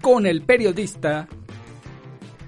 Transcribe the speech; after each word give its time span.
con 0.00 0.26
el 0.26 0.42
periodista 0.42 1.28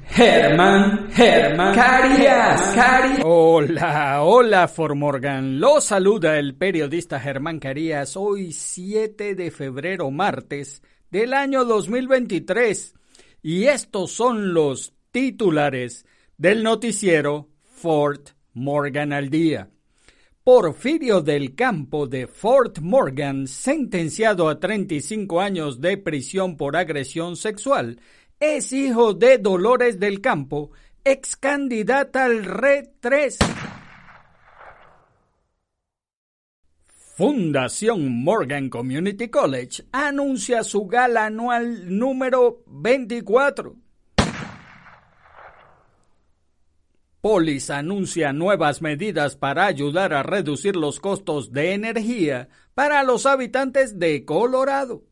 Germán, 0.06 1.11
Germán 1.12 1.75
Carías. 1.75 3.23
Hola, 3.25 4.23
hola 4.23 4.69
Formorgan. 4.69 5.58
Lo 5.58 5.80
saluda 5.80 6.39
el 6.39 6.55
periodista 6.55 7.19
Germán 7.19 7.58
Carías 7.58 8.17
hoy 8.17 8.53
7 8.53 9.34
de 9.34 9.50
febrero, 9.50 10.11
martes 10.11 10.83
del 11.11 11.33
año 11.33 11.64
2023. 11.64 12.95
Y 13.42 13.64
estos 13.64 14.12
son 14.12 14.53
los 14.53 14.92
titulares 15.11 16.05
del 16.36 16.62
noticiero 16.62 17.48
Fort 17.62 18.30
Morgan 18.53 19.12
al 19.12 19.30
día. 19.30 19.70
Porfirio 20.45 21.21
del 21.21 21.55
Campo 21.55 22.09
de 22.09 22.27
Fort 22.27 22.81
Morgan, 22.81 23.47
sentenciado 23.47 24.48
a 24.48 24.59
35 24.59 25.41
años 25.41 25.81
de 25.81 25.97
prisión 25.98 26.57
por 26.57 26.77
agresión 26.77 27.37
sexual, 27.37 28.01
es 28.41 28.73
hijo 28.73 29.15
de 29.15 29.39
Dolores 29.39 30.01
del 30.01 30.20
Campo, 30.20 30.73
ex 31.05 31.37
candidata 31.37 32.25
al 32.25 32.45
Red 32.45 32.89
3. 32.98 33.39
Fundación 36.89 38.25
Morgan 38.25 38.69
Community 38.69 39.29
College 39.29 39.85
anuncia 39.93 40.65
su 40.65 40.89
gala 40.89 41.27
anual 41.27 41.97
número 41.97 42.65
24. 42.67 43.77
Polis 47.23 47.70
anuncia 47.70 48.34
nuevas 48.34 48.83
medidas 48.83 49.37
para 49.37 49.65
ayudar 49.65 50.12
a 50.12 50.23
reducir 50.23 50.77
los 50.77 51.01
costos 51.01 51.53
de 51.53 51.73
energía 51.73 52.51
para 52.75 53.03
los 53.03 53.25
habitantes 53.25 53.98
de 53.98 54.27
Colorado 54.27 55.05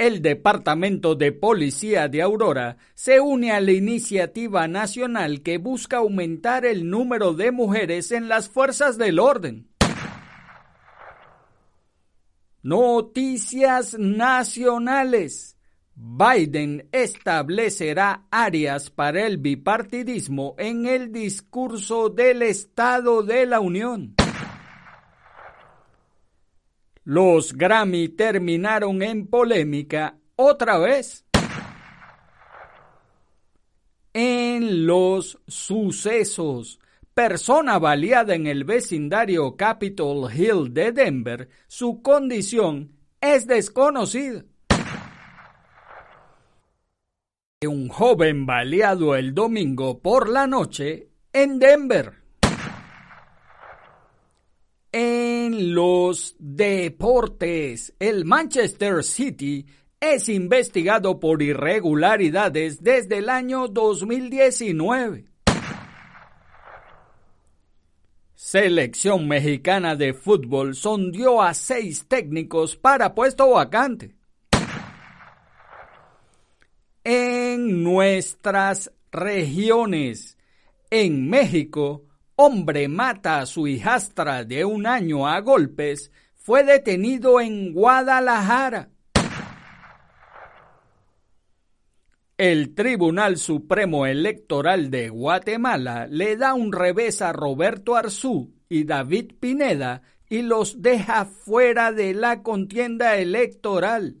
el 0.00 0.22
Departamento 0.22 1.14
de 1.14 1.30
Policía 1.30 2.08
de 2.08 2.22
Aurora 2.22 2.78
se 2.94 3.20
une 3.20 3.52
a 3.52 3.60
la 3.60 3.72
iniciativa 3.72 4.66
nacional 4.66 5.42
que 5.42 5.58
busca 5.58 5.98
aumentar 5.98 6.64
el 6.64 6.88
número 6.88 7.34
de 7.34 7.52
mujeres 7.52 8.10
en 8.10 8.26
las 8.26 8.48
fuerzas 8.48 8.96
del 8.96 9.18
orden. 9.18 9.68
Noticias 12.62 13.98
nacionales. 13.98 15.58
Biden 16.02 16.88
establecerá 16.92 18.26
áreas 18.30 18.88
para 18.88 19.26
el 19.26 19.36
bipartidismo 19.36 20.54
en 20.56 20.86
el 20.86 21.12
discurso 21.12 22.08
del 22.08 22.40
Estado 22.40 23.22
de 23.22 23.44
la 23.44 23.60
Unión. 23.60 24.14
Los 27.04 27.52
Grammy 27.52 28.08
terminaron 28.08 29.02
en 29.02 29.26
polémica 29.26 30.16
otra 30.36 30.78
vez. 30.78 31.26
En 34.14 34.86
los 34.86 35.38
sucesos, 35.46 36.80
persona 37.12 37.78
baleada 37.78 38.34
en 38.34 38.46
el 38.46 38.64
vecindario 38.64 39.54
Capitol 39.54 40.32
Hill 40.32 40.72
de 40.72 40.92
Denver, 40.92 41.50
su 41.66 42.00
condición 42.00 42.92
es 43.20 43.46
desconocida. 43.46 44.44
Un 47.66 47.90
joven 47.90 48.46
baleado 48.46 49.14
el 49.14 49.34
domingo 49.34 50.00
por 50.00 50.30
la 50.30 50.46
noche 50.46 51.10
en 51.30 51.58
Denver. 51.58 52.14
En 54.90 55.74
los 55.74 56.36
deportes, 56.38 57.92
el 57.98 58.24
Manchester 58.24 59.04
City 59.04 59.66
es 60.00 60.30
investigado 60.30 61.20
por 61.20 61.42
irregularidades 61.42 62.82
desde 62.82 63.18
el 63.18 63.28
año 63.28 63.68
2019. 63.68 65.26
Selección 68.34 69.28
mexicana 69.28 69.96
de 69.96 70.14
fútbol 70.14 70.74
sondió 70.74 71.42
a 71.42 71.52
seis 71.52 72.08
técnicos 72.08 72.76
para 72.76 73.14
puesto 73.14 73.50
vacante. 73.50 74.19
Nuestras 77.70 78.90
regiones, 79.12 80.36
en 80.90 81.30
México, 81.30 82.04
hombre 82.34 82.88
mata 82.88 83.38
a 83.38 83.46
su 83.46 83.68
hijastra 83.68 84.42
de 84.44 84.64
un 84.64 84.88
año 84.88 85.28
a 85.28 85.40
golpes, 85.40 86.10
fue 86.34 86.64
detenido 86.64 87.40
en 87.40 87.72
Guadalajara. 87.72 88.90
El 92.36 92.74
Tribunal 92.74 93.36
Supremo 93.36 94.04
Electoral 94.04 94.90
de 94.90 95.08
Guatemala 95.08 96.08
le 96.08 96.36
da 96.36 96.54
un 96.54 96.72
revés 96.72 97.22
a 97.22 97.32
Roberto 97.32 97.94
Arzú 97.94 98.52
y 98.68 98.82
David 98.82 99.34
Pineda 99.38 100.02
y 100.28 100.42
los 100.42 100.82
deja 100.82 101.24
fuera 101.24 101.92
de 101.92 102.14
la 102.14 102.42
contienda 102.42 103.16
electoral. 103.16 104.16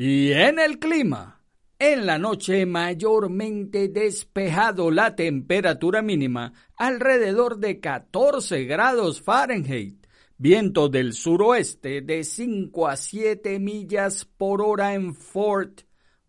Y 0.00 0.30
en 0.30 0.60
el 0.60 0.78
clima. 0.78 1.42
En 1.76 2.06
la 2.06 2.18
noche 2.18 2.64
mayormente 2.66 3.88
despejado 3.88 4.92
la 4.92 5.16
temperatura 5.16 6.02
mínima 6.02 6.52
alrededor 6.76 7.58
de 7.58 7.80
14 7.80 8.62
grados 8.62 9.20
Fahrenheit. 9.20 10.06
Viento 10.36 10.88
del 10.88 11.14
suroeste 11.14 12.00
de 12.00 12.22
5 12.22 12.86
a 12.86 12.96
7 12.96 13.58
millas 13.58 14.24
por 14.24 14.62
hora 14.62 14.94
en 14.94 15.16
Fort 15.16 15.80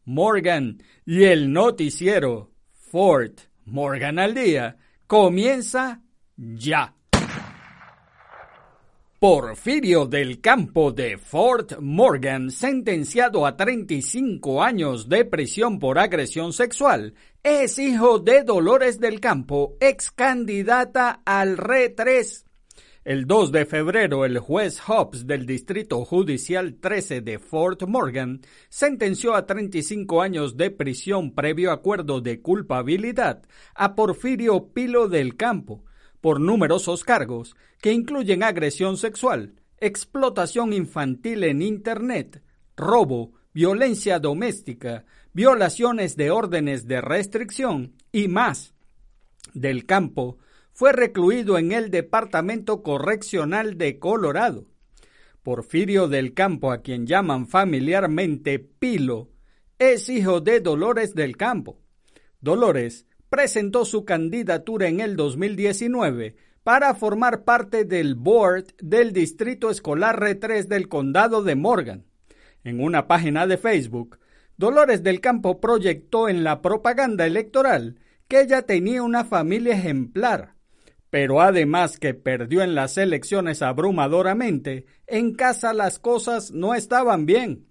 Morgan. 0.03 0.81
Y 1.05 1.25
el 1.25 1.53
noticiero 1.53 2.51
Fort 2.71 3.41
Morgan 3.65 4.17
al 4.17 4.33
día 4.33 4.77
comienza 5.05 6.01
ya. 6.35 6.98
Porfirio 9.19 10.05
del 10.05 10.39
Campo 10.39 10.93
de 10.93 11.17
Fort 11.17 11.77
Morgan, 11.81 12.51
sentenciado 12.51 13.45
a 13.45 13.57
35 13.57 14.63
años 14.63 15.09
de 15.09 15.25
prisión 15.25 15.77
por 15.77 15.99
agresión 15.99 16.53
sexual, 16.53 17.15
es 17.43 17.77
hijo 17.79 18.19
de 18.19 18.43
Dolores 18.45 18.97
del 18.97 19.19
Campo, 19.19 19.75
ex 19.81 20.09
candidata 20.11 21.21
al 21.25 21.57
RE 21.57 21.89
3. 21.89 22.45
El 23.03 23.25
2 23.27 23.51
de 23.51 23.65
febrero, 23.65 24.23
el 24.23 24.39
juez 24.39 24.79
Hobbs 24.87 25.27
del 25.27 25.45
Distrito 25.45 26.05
Judicial 26.05 26.75
13 26.79 27.19
de 27.19 27.39
Fort 27.39 27.83
Morgan 27.87 28.39
sentenció 28.69 29.35
a 29.35 29.45
35 29.45 30.21
años 30.21 30.55
de 30.55 30.71
prisión 30.71 31.35
previo 31.35 31.73
acuerdo 31.73 32.21
de 32.21 32.41
culpabilidad 32.41 33.41
a 33.75 33.95
Porfirio 33.95 34.69
Pilo 34.71 35.09
del 35.09 35.35
Campo, 35.35 35.83
por 36.21 36.39
numerosos 36.39 37.03
cargos 37.03 37.55
que 37.81 37.93
incluyen 37.93 38.43
agresión 38.43 38.97
sexual, 38.97 39.55
explotación 39.77 40.73
infantil 40.73 41.43
en 41.43 41.61
Internet, 41.61 42.43
robo, 42.75 43.33
violencia 43.53 44.19
doméstica, 44.19 45.05
violaciones 45.33 46.15
de 46.15 46.31
órdenes 46.31 46.87
de 46.87 47.01
restricción 47.01 47.95
y 48.11 48.27
más. 48.27 48.73
Del 49.53 49.85
Campo 49.85 50.37
fue 50.73 50.93
recluido 50.93 51.57
en 51.57 51.71
el 51.71 51.91
Departamento 51.91 52.83
Correccional 52.83 53.77
de 53.77 53.99
Colorado. 53.99 54.65
Porfirio 55.43 56.07
del 56.07 56.33
Campo, 56.33 56.71
a 56.71 56.81
quien 56.81 57.07
llaman 57.07 57.47
familiarmente 57.47 58.59
Pilo, 58.59 59.29
es 59.77 60.09
hijo 60.09 60.41
de 60.41 60.59
Dolores 60.59 61.15
del 61.15 61.37
Campo. 61.37 61.81
Dolores 62.41 63.07
presentó 63.29 63.85
su 63.85 64.05
candidatura 64.05 64.87
en 64.87 64.99
el 64.99 65.15
2019 65.15 66.35
para 66.63 66.93
formar 66.95 67.43
parte 67.43 67.85
del 67.85 68.15
board 68.15 68.65
del 68.81 69.13
Distrito 69.13 69.69
Escolar 69.69 70.19
R3 70.19 70.65
del 70.65 70.87
Condado 70.87 71.43
de 71.43 71.55
Morgan. 71.55 72.05
En 72.63 72.81
una 72.81 73.07
página 73.07 73.47
de 73.47 73.57
Facebook, 73.57 74.19
Dolores 74.57 75.03
del 75.03 75.21
Campo 75.21 75.61
proyectó 75.61 76.27
en 76.27 76.43
la 76.43 76.61
propaganda 76.61 77.25
electoral 77.25 77.99
que 78.27 78.41
ella 78.41 78.63
tenía 78.63 79.01
una 79.01 79.23
familia 79.23 79.73
ejemplar, 79.73 80.55
pero 81.09 81.41
además 81.41 81.97
que 81.97 82.13
perdió 82.13 82.61
en 82.61 82.75
las 82.75 82.97
elecciones 82.97 83.61
abrumadoramente, 83.61 84.85
en 85.07 85.33
casa 85.33 85.73
las 85.73 85.97
cosas 85.97 86.51
no 86.51 86.75
estaban 86.75 87.25
bien. 87.25 87.67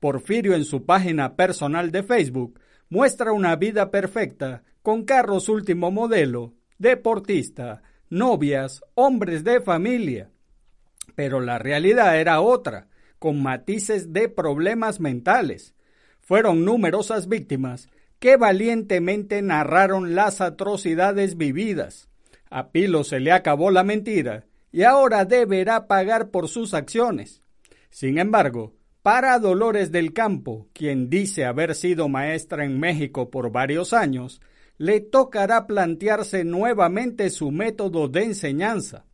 Porfirio 0.00 0.54
en 0.54 0.64
su 0.64 0.84
página 0.84 1.36
personal 1.36 1.92
de 1.92 2.02
Facebook 2.02 2.58
muestra 2.94 3.32
una 3.32 3.56
vida 3.56 3.90
perfecta, 3.90 4.62
con 4.80 5.02
carros 5.02 5.48
último 5.48 5.90
modelo, 5.90 6.54
deportista, 6.78 7.82
novias, 8.08 8.84
hombres 8.94 9.42
de 9.42 9.60
familia. 9.60 10.30
Pero 11.16 11.40
la 11.40 11.58
realidad 11.58 12.20
era 12.20 12.40
otra, 12.40 12.86
con 13.18 13.42
matices 13.42 14.12
de 14.12 14.28
problemas 14.28 15.00
mentales. 15.00 15.74
Fueron 16.20 16.64
numerosas 16.64 17.26
víctimas 17.26 17.88
que 18.20 18.36
valientemente 18.36 19.42
narraron 19.42 20.14
las 20.14 20.40
atrocidades 20.40 21.36
vividas. 21.36 22.08
A 22.48 22.70
Pilo 22.70 23.02
se 23.02 23.18
le 23.18 23.32
acabó 23.32 23.72
la 23.72 23.82
mentira 23.82 24.44
y 24.70 24.84
ahora 24.84 25.24
deberá 25.24 25.88
pagar 25.88 26.30
por 26.30 26.46
sus 26.46 26.74
acciones. 26.74 27.42
Sin 27.90 28.18
embargo, 28.18 28.72
para 29.04 29.38
Dolores 29.38 29.92
del 29.92 30.14
Campo, 30.14 30.66
quien 30.72 31.10
dice 31.10 31.44
haber 31.44 31.74
sido 31.74 32.08
maestra 32.08 32.64
en 32.64 32.80
México 32.80 33.28
por 33.28 33.52
varios 33.52 33.92
años, 33.92 34.40
le 34.78 35.02
tocará 35.02 35.66
plantearse 35.66 36.42
nuevamente 36.42 37.28
su 37.28 37.50
método 37.50 38.08
de 38.08 38.22
enseñanza. 38.22 39.04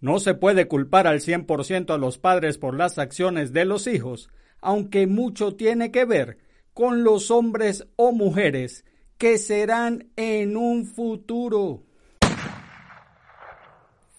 No 0.00 0.18
se 0.18 0.32
puede 0.32 0.66
culpar 0.66 1.06
al 1.06 1.20
100% 1.20 1.92
a 1.92 1.98
los 1.98 2.16
padres 2.16 2.56
por 2.56 2.74
las 2.74 2.96
acciones 2.96 3.52
de 3.52 3.66
los 3.66 3.86
hijos, 3.86 4.30
aunque 4.62 5.06
mucho 5.06 5.54
tiene 5.56 5.90
que 5.90 6.06
ver 6.06 6.38
con 6.72 7.04
los 7.04 7.30
hombres 7.30 7.86
o 7.96 8.12
mujeres 8.12 8.86
que 9.18 9.36
serán 9.36 10.08
en 10.16 10.56
un 10.56 10.86
futuro. 10.86 11.82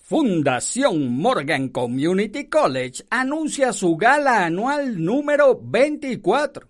Fundación 0.07 1.18
Morgan 1.18 1.69
Community 1.69 2.48
College 2.48 3.04
anuncia 3.10 3.74
su 3.74 3.98
gala 3.98 4.46
anual 4.46 5.04
número 5.04 5.60
24. 5.60 6.68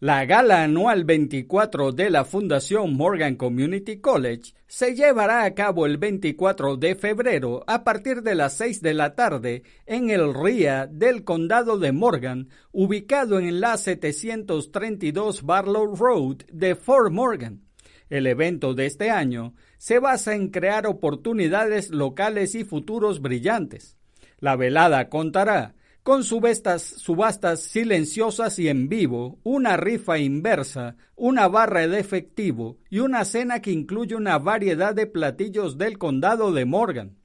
La 0.00 0.24
gala 0.24 0.62
anual 0.62 1.04
24 1.04 1.92
de 1.92 2.08
la 2.08 2.24
Fundación 2.24 2.96
Morgan 2.96 3.36
Community 3.36 4.00
College 4.00 4.54
se 4.66 4.94
llevará 4.94 5.44
a 5.44 5.52
cabo 5.52 5.84
el 5.84 5.98
24 5.98 6.78
de 6.78 6.94
febrero 6.94 7.62
a 7.66 7.84
partir 7.84 8.22
de 8.22 8.36
las 8.36 8.56
6 8.56 8.80
de 8.80 8.94
la 8.94 9.14
tarde 9.14 9.64
en 9.84 10.08
el 10.08 10.32
RIA 10.32 10.86
del 10.86 11.24
Condado 11.24 11.78
de 11.78 11.92
Morgan, 11.92 12.48
ubicado 12.72 13.38
en 13.38 13.60
la 13.60 13.76
732 13.76 15.42
Barlow 15.42 15.94
Road 15.94 16.38
de 16.50 16.74
Fort 16.74 17.12
Morgan. 17.12 17.66
El 18.08 18.26
evento 18.26 18.74
de 18.74 18.84
este 18.86 19.10
año 19.10 19.54
se 19.82 19.98
basa 19.98 20.36
en 20.36 20.50
crear 20.50 20.86
oportunidades 20.86 21.90
locales 21.90 22.54
y 22.54 22.62
futuros 22.62 23.20
brillantes. 23.20 23.96
La 24.38 24.54
velada 24.54 25.08
contará 25.08 25.74
con 26.04 26.22
subastas, 26.22 27.60
silenciosas 27.60 28.60
y 28.60 28.68
en 28.68 28.88
vivo, 28.88 29.40
una 29.42 29.76
rifa 29.76 30.18
inversa, 30.18 30.94
una 31.16 31.48
barra 31.48 31.88
de 31.88 31.98
efectivo 31.98 32.78
y 32.90 33.00
una 33.00 33.24
cena 33.24 33.60
que 33.60 33.72
incluye 33.72 34.14
una 34.14 34.38
variedad 34.38 34.94
de 34.94 35.08
platillos 35.08 35.78
del 35.78 35.98
condado 35.98 36.52
de 36.52 36.64
Morgan. 36.64 37.16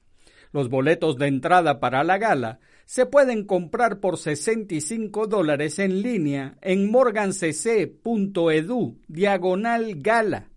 Los 0.52 0.68
boletos 0.68 1.16
de 1.16 1.28
entrada 1.28 1.78
para 1.78 2.02
la 2.02 2.18
gala 2.18 2.58
se 2.86 3.06
pueden 3.06 3.44
comprar 3.44 4.00
por 4.00 4.18
65 4.18 5.28
dólares 5.28 5.78
en 5.78 6.02
línea 6.02 6.58
en 6.60 6.90
morgancc.edu 6.90 8.98
diagonal 9.06 9.94
gala 10.02 10.47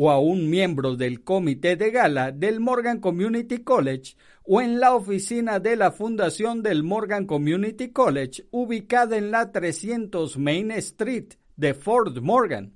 o 0.00 0.12
a 0.12 0.20
un 0.20 0.48
miembro 0.48 0.94
del 0.94 1.24
comité 1.24 1.74
de 1.74 1.90
gala 1.90 2.30
del 2.30 2.60
Morgan 2.60 3.00
Community 3.00 3.64
College 3.64 4.14
o 4.44 4.60
en 4.62 4.78
la 4.78 4.94
oficina 4.94 5.58
de 5.58 5.74
la 5.74 5.90
Fundación 5.90 6.62
del 6.62 6.84
Morgan 6.84 7.26
Community 7.26 7.90
College 7.90 8.44
ubicada 8.52 9.16
en 9.16 9.32
la 9.32 9.50
300 9.50 10.38
Main 10.38 10.70
Street 10.70 11.34
de 11.56 11.74
Fort 11.74 12.16
Morgan. 12.20 12.74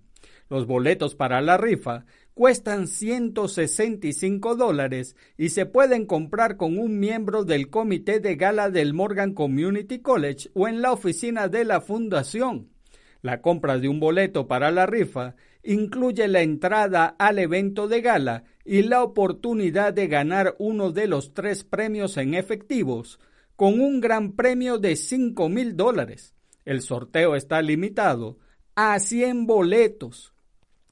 Los 0.50 0.66
boletos 0.66 1.14
para 1.14 1.40
la 1.40 1.56
rifa 1.58 2.06
cuestan 2.34 2.88
165 2.88 4.56
dólares 4.56 5.14
y 5.38 5.50
se 5.50 5.64
pueden 5.64 6.06
comprar 6.06 6.56
con 6.56 6.76
un 6.76 6.98
miembro 6.98 7.44
del 7.44 7.70
comité 7.70 8.18
de 8.18 8.34
gala 8.34 8.68
del 8.68 8.94
Morgan 8.94 9.32
Community 9.32 10.00
College 10.00 10.50
o 10.54 10.66
en 10.66 10.82
la 10.82 10.90
oficina 10.90 11.46
de 11.46 11.64
la 11.66 11.80
fundación. 11.80 12.72
La 13.20 13.40
compra 13.40 13.78
de 13.78 13.86
un 13.86 14.00
boleto 14.00 14.48
para 14.48 14.72
la 14.72 14.86
rifa 14.86 15.36
incluye 15.62 16.26
la 16.28 16.42
entrada 16.42 17.06
al 17.18 17.38
evento 17.38 17.88
de 17.88 18.00
gala 18.00 18.44
y 18.64 18.82
la 18.82 19.02
oportunidad 19.02 19.92
de 19.92 20.08
ganar 20.08 20.54
uno 20.58 20.92
de 20.92 21.06
los 21.06 21.34
tres 21.34 21.64
premios 21.64 22.16
en 22.16 22.34
efectivos, 22.34 23.18
con 23.56 23.80
un 23.80 24.00
gran 24.00 24.32
premio 24.32 24.78
de 24.78 24.96
5 24.96 25.48
mil 25.48 25.76
dólares. 25.76 26.34
El 26.64 26.80
sorteo 26.80 27.36
está 27.36 27.60
limitado 27.62 28.38
a 28.74 28.98
100 28.98 29.46
boletos. 29.46 30.32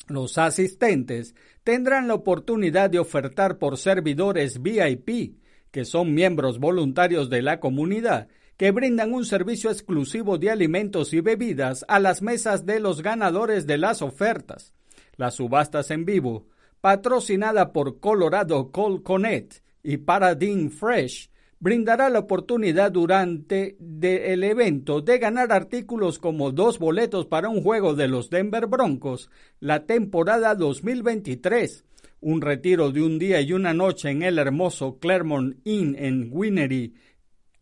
Los 0.08 0.38
asistentes 0.38 1.34
tendrán 1.62 2.08
la 2.08 2.14
oportunidad 2.14 2.90
de 2.90 2.98
ofertar 2.98 3.58
por 3.58 3.78
servidores 3.78 4.60
VIP, 4.60 5.36
que 5.70 5.84
son 5.84 6.14
miembros 6.14 6.58
voluntarios 6.58 7.30
de 7.30 7.42
la 7.42 7.60
comunidad, 7.60 8.28
que 8.60 8.72
brindan 8.72 9.14
un 9.14 9.24
servicio 9.24 9.70
exclusivo 9.70 10.36
de 10.36 10.50
alimentos 10.50 11.14
y 11.14 11.22
bebidas 11.22 11.82
a 11.88 11.98
las 11.98 12.20
mesas 12.20 12.66
de 12.66 12.78
los 12.78 13.00
ganadores 13.00 13.66
de 13.66 13.78
las 13.78 14.02
ofertas. 14.02 14.74
Las 15.16 15.36
subastas 15.36 15.90
en 15.90 16.04
vivo, 16.04 16.46
patrocinada 16.82 17.72
por 17.72 18.00
Colorado 18.00 18.70
Cold 18.70 19.02
Connect 19.02 19.62
y 19.82 19.96
Paradigm 19.96 20.68
Fresh, 20.68 21.30
brindará 21.58 22.10
la 22.10 22.18
oportunidad 22.18 22.92
durante 22.92 23.78
el 23.80 24.44
evento 24.44 25.00
de 25.00 25.18
ganar 25.18 25.52
artículos 25.52 26.18
como 26.18 26.52
dos 26.52 26.78
boletos 26.78 27.24
para 27.24 27.48
un 27.48 27.62
juego 27.62 27.94
de 27.94 28.08
los 28.08 28.28
Denver 28.28 28.66
Broncos 28.66 29.30
la 29.58 29.86
temporada 29.86 30.54
2023, 30.54 31.86
un 32.20 32.42
retiro 32.42 32.92
de 32.92 33.00
un 33.00 33.18
día 33.18 33.40
y 33.40 33.54
una 33.54 33.72
noche 33.72 34.10
en 34.10 34.22
el 34.22 34.38
hermoso 34.38 34.98
Claremont 34.98 35.56
Inn 35.64 35.96
en 35.98 36.28
Winery, 36.30 36.92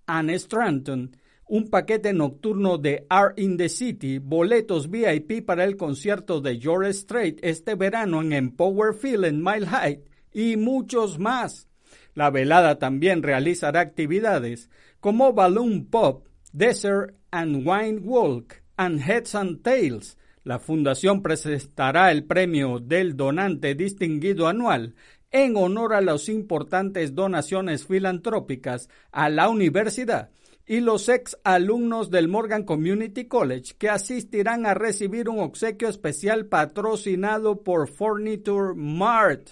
Anne 0.08 0.34
Stranton, 0.34 1.14
un 1.46 1.68
paquete 1.68 2.12
nocturno 2.12 2.78
de 2.78 3.06
Art 3.08 3.38
in 3.38 3.56
the 3.56 3.68
City, 3.68 4.18
boletos 4.18 4.90
VIP 4.90 5.44
para 5.44 5.64
el 5.64 5.76
concierto 5.76 6.40
de 6.40 6.58
George 6.58 6.92
Strait 6.92 7.38
este 7.42 7.74
verano 7.74 8.22
en 8.22 8.32
Empower 8.32 8.94
Field 8.94 9.26
en 9.26 9.42
Mile 9.42 9.66
High 9.66 10.02
y 10.32 10.56
muchos 10.56 11.18
más. 11.18 11.68
La 12.14 12.30
velada 12.30 12.78
también 12.78 13.22
realizará 13.22 13.80
actividades 13.80 14.70
como 15.00 15.32
Balloon 15.32 15.86
Pop, 15.86 16.26
Desert 16.52 17.14
and 17.30 17.66
Wine 17.66 18.00
Walk 18.00 18.62
and 18.76 19.00
Heads 19.00 19.34
and 19.34 19.62
Tails. 19.62 20.16
La 20.44 20.58
fundación 20.58 21.22
presentará 21.22 22.10
el 22.10 22.24
premio 22.24 22.78
del 22.78 23.16
donante 23.16 23.74
distinguido 23.74 24.48
anual 24.48 24.94
en 25.30 25.56
honor 25.56 25.94
a 25.94 26.00
las 26.00 26.28
importantes 26.28 27.14
donaciones 27.14 27.86
filantrópicas 27.86 28.88
a 29.12 29.28
la 29.28 29.48
universidad 29.48 30.30
y 30.66 30.80
los 30.80 31.08
ex 31.08 31.38
alumnos 31.44 32.10
del 32.10 32.28
Morgan 32.28 32.62
Community 32.62 33.26
College 33.26 33.74
que 33.78 33.88
asistirán 33.88 34.66
a 34.66 34.74
recibir 34.74 35.28
un 35.28 35.40
obsequio 35.40 35.88
especial 35.88 36.46
patrocinado 36.46 37.62
por 37.62 37.88
Furniture 37.88 38.74
Mart. 38.74 39.48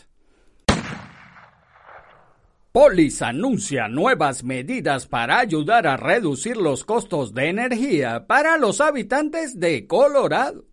Polis 2.71 3.23
anuncia 3.23 3.89
nuevas 3.89 4.45
medidas 4.45 5.07
para 5.07 5.39
ayudar 5.39 5.87
a 5.87 5.97
reducir 5.97 6.59
los 6.59 6.85
costos 6.85 7.33
de 7.33 7.49
energía 7.49 8.27
para 8.27 8.59
los 8.59 8.83
habitantes 8.83 9.59
de 9.59 9.87
Colorado. 9.87 10.67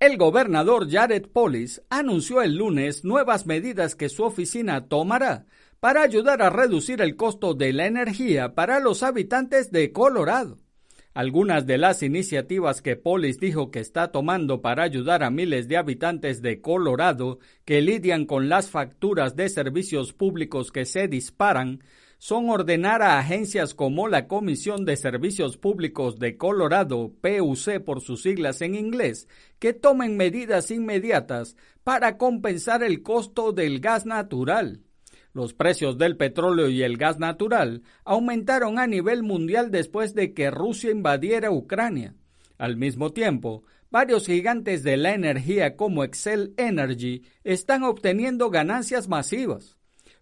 El 0.00 0.16
gobernador 0.16 0.88
Jared 0.88 1.26
Polis 1.26 1.82
anunció 1.90 2.40
el 2.40 2.54
lunes 2.54 3.04
nuevas 3.04 3.46
medidas 3.46 3.96
que 3.96 4.08
su 4.08 4.22
oficina 4.22 4.86
tomará 4.86 5.46
para 5.80 6.02
ayudar 6.02 6.40
a 6.40 6.50
reducir 6.50 7.02
el 7.02 7.16
costo 7.16 7.54
de 7.54 7.72
la 7.72 7.86
energía 7.86 8.54
para 8.54 8.78
los 8.78 9.02
habitantes 9.02 9.72
de 9.72 9.90
Colorado. 9.90 10.58
Algunas 11.14 11.66
de 11.66 11.78
las 11.78 12.04
iniciativas 12.04 12.80
que 12.80 12.94
Polis 12.94 13.40
dijo 13.40 13.72
que 13.72 13.80
está 13.80 14.12
tomando 14.12 14.62
para 14.62 14.84
ayudar 14.84 15.24
a 15.24 15.30
miles 15.30 15.66
de 15.66 15.76
habitantes 15.76 16.42
de 16.42 16.60
Colorado 16.60 17.40
que 17.64 17.82
lidian 17.82 18.24
con 18.24 18.48
las 18.48 18.70
facturas 18.70 19.34
de 19.34 19.48
servicios 19.48 20.12
públicos 20.12 20.70
que 20.70 20.84
se 20.84 21.08
disparan 21.08 21.82
son 22.18 22.50
ordenar 22.50 23.00
a 23.00 23.18
agencias 23.18 23.74
como 23.74 24.08
la 24.08 24.26
Comisión 24.26 24.84
de 24.84 24.96
Servicios 24.96 25.56
Públicos 25.56 26.18
de 26.18 26.36
Colorado, 26.36 27.12
PUC 27.20 27.80
por 27.84 28.00
sus 28.00 28.22
siglas 28.22 28.60
en 28.60 28.74
inglés, 28.74 29.28
que 29.60 29.72
tomen 29.72 30.16
medidas 30.16 30.70
inmediatas 30.72 31.56
para 31.84 32.18
compensar 32.18 32.82
el 32.82 33.02
costo 33.02 33.52
del 33.52 33.80
gas 33.80 34.04
natural. 34.04 34.82
Los 35.32 35.54
precios 35.54 35.98
del 35.98 36.16
petróleo 36.16 36.68
y 36.68 36.82
el 36.82 36.96
gas 36.96 37.20
natural 37.20 37.82
aumentaron 38.04 38.80
a 38.80 38.88
nivel 38.88 39.22
mundial 39.22 39.70
después 39.70 40.14
de 40.14 40.34
que 40.34 40.50
Rusia 40.50 40.90
invadiera 40.90 41.52
Ucrania. 41.52 42.16
Al 42.58 42.76
mismo 42.76 43.12
tiempo, 43.12 43.62
varios 43.90 44.26
gigantes 44.26 44.82
de 44.82 44.96
la 44.96 45.14
energía 45.14 45.76
como 45.76 46.02
Excel 46.02 46.54
Energy 46.56 47.22
están 47.44 47.84
obteniendo 47.84 48.50
ganancias 48.50 49.06
masivas. 49.06 49.77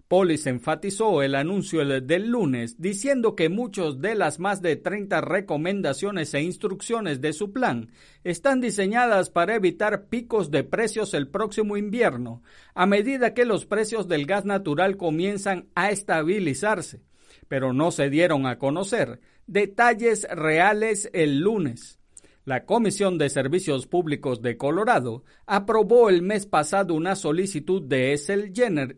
Polis 0.08 0.46
enfatizó 0.46 1.20
el 1.22 1.34
anuncio 1.34 1.84
del 1.84 2.28
lunes 2.28 2.80
diciendo 2.80 3.34
que 3.34 3.48
muchos 3.48 4.00
de 4.00 4.14
las 4.14 4.38
más 4.38 4.62
de 4.62 4.76
30 4.76 5.20
recomendaciones 5.20 6.32
e 6.34 6.42
instrucciones 6.42 7.20
de 7.20 7.32
su 7.32 7.52
plan 7.52 7.90
están 8.22 8.60
diseñadas 8.60 9.30
para 9.30 9.56
evitar 9.56 10.06
picos 10.06 10.52
de 10.52 10.62
precios 10.62 11.12
el 11.12 11.26
próximo 11.26 11.76
invierno, 11.76 12.44
a 12.74 12.86
medida 12.86 13.34
que 13.34 13.44
los 13.44 13.66
precios 13.66 14.06
del 14.06 14.26
gas 14.26 14.44
natural 14.44 14.96
comienzan 14.96 15.66
a 15.74 15.90
estabilizarse, 15.90 17.02
pero 17.48 17.72
no 17.72 17.90
se 17.90 18.08
dieron 18.08 18.46
a 18.46 18.58
conocer 18.58 19.20
detalles 19.48 20.24
reales 20.30 21.10
el 21.14 21.40
lunes. 21.40 21.98
La 22.46 22.64
Comisión 22.64 23.18
de 23.18 23.28
Servicios 23.28 23.88
Públicos 23.88 24.40
de 24.40 24.56
Colorado 24.56 25.24
aprobó 25.46 26.08
el 26.08 26.22
mes 26.22 26.46
pasado 26.46 26.94
una 26.94 27.16
solicitud 27.16 27.82
de 27.82 28.12
Excel, 28.12 28.52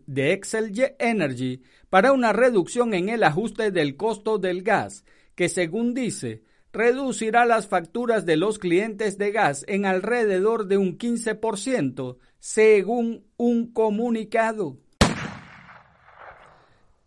de 0.07 0.97
Energy 0.99 1.62
para 1.88 2.12
una 2.12 2.35
reducción 2.35 2.93
en 2.93 3.09
el 3.09 3.25
ajuste 3.25 3.71
del 3.71 3.97
costo 3.97 4.37
del 4.37 4.62
gas, 4.62 5.07
que 5.35 5.49
según 5.49 5.95
dice, 5.95 6.43
reducirá 6.75 7.47
las 7.47 7.69
facturas 7.69 8.26
de 8.26 8.37
los 8.37 8.59
clientes 8.59 9.17
de 9.17 9.33
gas 9.33 9.64
en 9.67 9.87
alrededor 9.87 10.67
de 10.67 10.76
un 10.76 10.99
15%, 10.99 12.19
según 12.38 13.25
un 13.38 13.73
comunicado. 13.73 14.76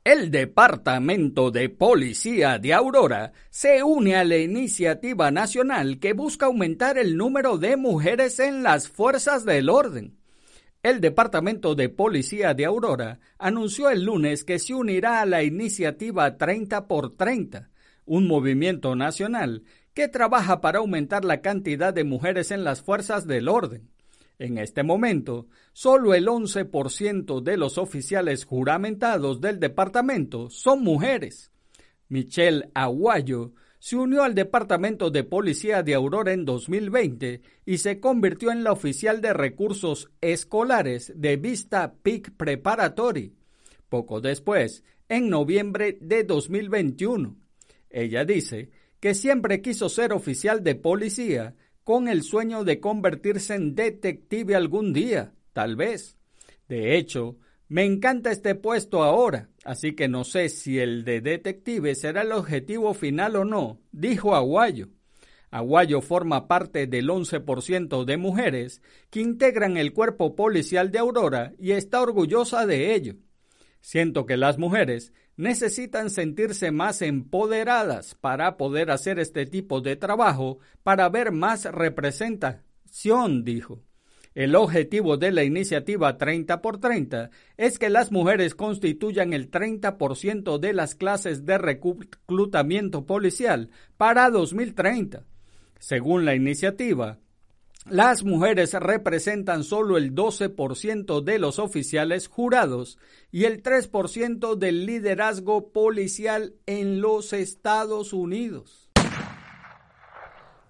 El 0.04 0.32
Departamento 0.32 1.52
de 1.52 1.70
Policía 1.70 2.58
de 2.58 2.74
Aurora 2.74 3.34
se 3.52 3.84
une 3.84 4.16
a 4.16 4.24
la 4.24 4.38
iniciativa 4.38 5.30
nacional 5.30 6.00
que 6.00 6.14
busca 6.14 6.48
aumentar 6.48 6.98
el 6.98 7.18
número 7.18 7.60
de 7.60 7.78
mujeres 7.78 8.40
en 8.40 8.64
las 8.64 8.90
fuerzas 8.90 9.46
del 9.46 9.70
orden. 9.70 10.18
El 10.82 11.02
Departamento 11.02 11.76
de 11.76 11.90
Policía 11.90 12.56
de 12.56 12.66
Aurora 12.66 13.20
anunció 13.38 13.92
el 13.92 14.04
lunes 14.04 14.44
que 14.44 14.58
se 14.58 14.74
unirá 14.74 15.22
a 15.22 15.28
la 15.28 15.44
iniciativa 15.44 16.36
30 16.36 16.88
por 16.88 17.16
30, 17.16 17.70
un 18.06 18.26
movimiento 18.28 18.96
nacional 18.96 19.66
que 19.94 20.08
trabaja 20.08 20.62
para 20.62 20.80
aumentar 20.80 21.24
la 21.24 21.42
cantidad 21.42 21.94
de 21.94 22.06
mujeres 22.06 22.50
en 22.50 22.64
las 22.64 22.82
fuerzas 22.82 23.28
del 23.28 23.48
orden. 23.48 23.92
En 24.42 24.58
este 24.58 24.82
momento, 24.82 25.46
solo 25.72 26.16
el 26.16 26.26
11% 26.26 27.44
de 27.44 27.58
los 27.58 27.78
oficiales 27.78 28.44
juramentados 28.44 29.40
del 29.40 29.60
departamento 29.60 30.50
son 30.50 30.84
mujeres. 30.84 31.52
Michelle 32.10 32.72
Aguayo 32.74 33.54
se 33.78 33.98
unió 33.98 34.24
al 34.24 34.34
Departamento 34.34 35.12
de 35.12 35.24
Policía 35.24 35.84
de 35.84 35.94
Aurora 35.94 36.34
en 36.34 36.44
2020 36.44 37.44
y 37.68 37.78
se 37.78 38.00
convirtió 38.00 38.52
en 38.52 38.64
la 38.64 38.72
oficial 38.72 39.22
de 39.22 39.32
recursos 39.34 40.10
escolares 40.22 41.14
de 41.16 41.38
Vista 41.38 41.94
Peak 42.02 42.32
Preparatory. 42.36 43.36
Poco 43.90 44.22
después, 44.22 44.84
en 45.08 45.30
noviembre 45.30 46.00
de 46.02 46.24
2021. 46.24 47.38
Ella 47.92 48.26
dice 48.26 48.72
que 49.00 49.14
siempre 49.14 49.62
quiso 49.62 49.88
ser 49.88 50.14
oficial 50.14 50.64
de 50.64 50.74
policía 50.74 51.54
con 51.84 52.08
el 52.08 52.24
sueño 52.24 52.64
de 52.64 52.80
convertirse 52.80 53.56
en 53.56 53.76
detective 53.76 54.56
algún 54.56 54.94
día, 54.94 55.34
tal 55.54 55.76
vez. 55.76 56.18
De 56.68 56.98
hecho, 56.98 57.38
me 57.68 57.86
encanta 57.86 58.32
este 58.32 58.56
puesto 58.56 59.04
ahora, 59.04 59.50
así 59.64 59.94
que 59.94 60.08
no 60.08 60.24
sé 60.24 60.50
si 60.50 60.80
el 60.80 61.06
de 61.06 61.22
detective 61.22 61.96
será 61.96 62.24
el 62.24 62.34
objetivo 62.34 62.94
final 62.94 63.36
o 63.38 63.46
no, 63.46 63.80
dijo 63.92 64.36
Aguayo. 64.36 64.90
Aguayo 65.50 66.02
forma 66.02 66.48
parte 66.48 66.88
del 66.88 67.10
11% 67.10 68.06
de 68.06 68.18
mujeres 68.18 68.82
que 69.10 69.20
integran 69.20 69.76
el 69.78 69.92
cuerpo 69.92 70.36
policial 70.36 70.92
de 70.92 71.00
Aurora 71.00 71.54
y 71.60 71.72
está 71.72 72.02
orgullosa 72.02 72.66
de 72.66 72.94
ello. 72.96 73.16
Siento 73.82 74.26
que 74.26 74.38
las 74.38 74.58
mujeres 74.58 75.12
necesitan 75.36 76.10
sentirse 76.10 76.72
más 76.72 77.02
empoderadas 77.02 78.16
para 78.16 78.58
poder 78.58 78.92
hacer 78.92 79.20
este 79.20 79.46
tipo 79.46 79.82
de 79.82 79.96
trabajo, 79.96 80.60
para 80.84 81.10
ver 81.10 81.32
más 81.32 81.66
representación, 81.66 83.44
dijo. 83.44 83.84
El 84.34 84.56
objetivo 84.56 85.18
de 85.18 85.32
la 85.32 85.44
iniciativa 85.44 86.18
30 86.18 86.62
por 86.62 86.80
30 86.80 87.32
es 87.58 87.78
que 87.78 87.90
las 87.90 88.14
mujeres 88.14 88.56
constituyan 88.56 89.34
el 89.34 89.52
30% 89.52 90.58
de 90.58 90.74
las 90.74 90.96
clases 90.96 91.46
de 91.46 91.58
reclutamiento 91.58 93.06
policial 93.06 93.72
para 93.98 94.30
2030. 94.30 95.26
Según 95.80 96.24
la 96.24 96.36
iniciativa, 96.36 97.20
las 97.90 98.24
mujeres 98.24 98.74
representan 98.74 99.64
solo 99.64 99.98
el 99.98 100.14
12% 100.14 101.24
de 101.24 101.40
los 101.40 101.58
oficiales 101.58 102.28
jurados 102.28 103.00
y 103.32 103.46
el 103.46 103.64
3% 103.64 104.56
del 104.56 104.86
liderazgo 104.86 105.72
policial 105.72 106.54
en 106.68 107.02
los 107.02 107.34
Estados 107.34 108.14
Unidos. 108.14 108.90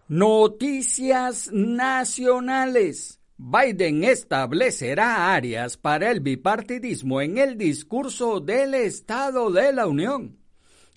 Noticias 0.08 1.50
nacionales. 1.52 3.20
Biden 3.38 4.04
establecerá 4.04 5.34
áreas 5.34 5.78
para 5.78 6.12
el 6.12 6.20
bipartidismo 6.20 7.22
en 7.22 7.38
el 7.38 7.58
discurso 7.58 8.40
del 8.40 8.74
Estado 8.74 9.52
de 9.52 9.74
la 9.74 9.88
Unión. 9.88 10.41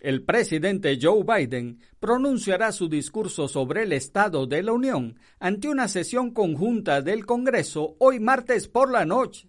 El 0.04 0.23
presidente 0.23 0.99
Joe 1.00 1.25
Biden 1.25 1.78
pronunciará 1.99 2.73
su 2.73 2.90
discurso 2.90 3.49
sobre 3.49 3.84
el 3.84 3.92
Estado 3.94 4.46
de 4.46 4.62
la 4.62 4.75
Unión 4.75 5.18
ante 5.40 5.66
una 5.66 5.88
sesión 5.88 6.32
conjunta 6.32 7.00
del 7.00 7.25
Congreso 7.25 7.96
hoy 7.99 8.20
martes 8.20 8.68
por 8.68 8.90
la 8.90 9.06
noche. 9.06 9.49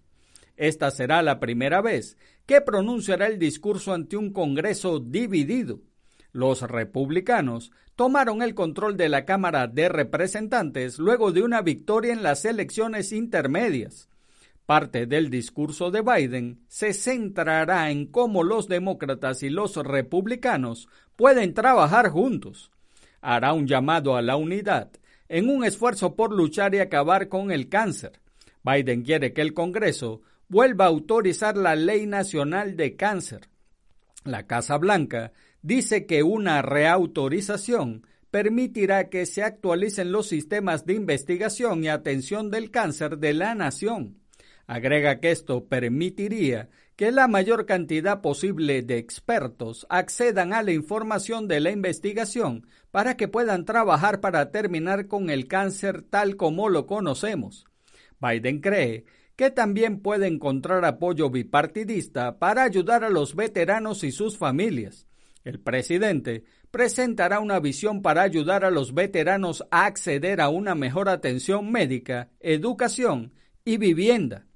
Esta 0.56 0.90
será 0.90 1.20
la 1.20 1.40
primera 1.40 1.82
vez 1.82 2.16
que 2.46 2.62
pronunciará 2.62 3.26
el 3.26 3.38
discurso 3.38 3.92
ante 3.92 4.16
un 4.16 4.32
Congreso 4.32 4.98
dividido. 4.98 5.82
Los 6.32 6.62
republicanos 6.62 7.70
tomaron 7.94 8.40
el 8.40 8.54
control 8.54 8.96
de 8.96 9.10
la 9.10 9.26
Cámara 9.26 9.66
de 9.66 9.90
Representantes 9.90 10.98
luego 10.98 11.32
de 11.32 11.42
una 11.42 11.60
victoria 11.60 12.14
en 12.14 12.22
las 12.22 12.46
elecciones 12.46 13.12
intermedias. 13.12 14.08
Parte 14.66 15.06
del 15.06 15.30
discurso 15.30 15.92
de 15.92 16.02
Biden 16.02 16.64
se 16.66 16.92
centrará 16.92 17.92
en 17.92 18.06
cómo 18.06 18.42
los 18.42 18.66
demócratas 18.66 19.44
y 19.44 19.48
los 19.48 19.76
republicanos 19.76 20.88
pueden 21.14 21.54
trabajar 21.54 22.08
juntos. 22.08 22.72
Hará 23.20 23.52
un 23.52 23.68
llamado 23.68 24.16
a 24.16 24.22
la 24.22 24.34
unidad 24.34 24.90
en 25.28 25.48
un 25.48 25.64
esfuerzo 25.64 26.16
por 26.16 26.32
luchar 26.32 26.74
y 26.74 26.80
acabar 26.80 27.28
con 27.28 27.52
el 27.52 27.68
cáncer. 27.68 28.20
Biden 28.64 29.02
quiere 29.02 29.32
que 29.32 29.42
el 29.42 29.54
Congreso 29.54 30.22
vuelva 30.48 30.86
a 30.86 30.88
autorizar 30.88 31.56
la 31.56 31.76
Ley 31.76 32.06
Nacional 32.06 32.76
de 32.76 32.96
Cáncer. 32.96 33.48
La 34.24 34.48
Casa 34.48 34.78
Blanca 34.78 35.32
dice 35.62 36.06
que 36.06 36.24
una 36.24 36.62
reautorización 36.62 38.04
permitirá 38.32 39.10
que 39.10 39.26
se 39.26 39.44
actualicen 39.44 40.10
los 40.10 40.26
sistemas 40.26 40.86
de 40.86 40.94
investigación 40.94 41.84
y 41.84 41.88
atención 41.88 42.50
del 42.50 42.72
cáncer 42.72 43.18
de 43.18 43.32
la 43.32 43.54
nación. 43.54 44.25
Agrega 44.66 45.20
que 45.20 45.30
esto 45.30 45.66
permitiría 45.66 46.68
que 46.96 47.12
la 47.12 47.28
mayor 47.28 47.66
cantidad 47.66 48.20
posible 48.20 48.82
de 48.82 48.98
expertos 48.98 49.86
accedan 49.90 50.52
a 50.52 50.62
la 50.62 50.72
información 50.72 51.46
de 51.46 51.60
la 51.60 51.70
investigación 51.70 52.66
para 52.90 53.16
que 53.16 53.28
puedan 53.28 53.64
trabajar 53.64 54.20
para 54.20 54.50
terminar 54.50 55.06
con 55.06 55.30
el 55.30 55.46
cáncer 55.46 56.02
tal 56.02 56.36
como 56.36 56.68
lo 56.68 56.86
conocemos. 56.86 57.66
Biden 58.18 58.60
cree 58.60 59.04
que 59.36 59.50
también 59.50 60.00
puede 60.00 60.26
encontrar 60.26 60.84
apoyo 60.84 61.30
bipartidista 61.30 62.38
para 62.38 62.64
ayudar 62.64 63.04
a 63.04 63.10
los 63.10 63.36
veteranos 63.36 64.02
y 64.02 64.10
sus 64.10 64.38
familias. 64.38 65.06
El 65.44 65.60
presidente 65.60 66.44
presentará 66.70 67.38
una 67.38 67.60
visión 67.60 68.02
para 68.02 68.22
ayudar 68.22 68.64
a 68.64 68.70
los 68.70 68.94
veteranos 68.94 69.64
a 69.70 69.84
acceder 69.84 70.40
a 70.40 70.48
una 70.48 70.74
mejor 70.74 71.08
atención 71.08 71.70
médica, 71.70 72.30
educación 72.40 73.34
y 73.64 73.76
vivienda. 73.76 74.46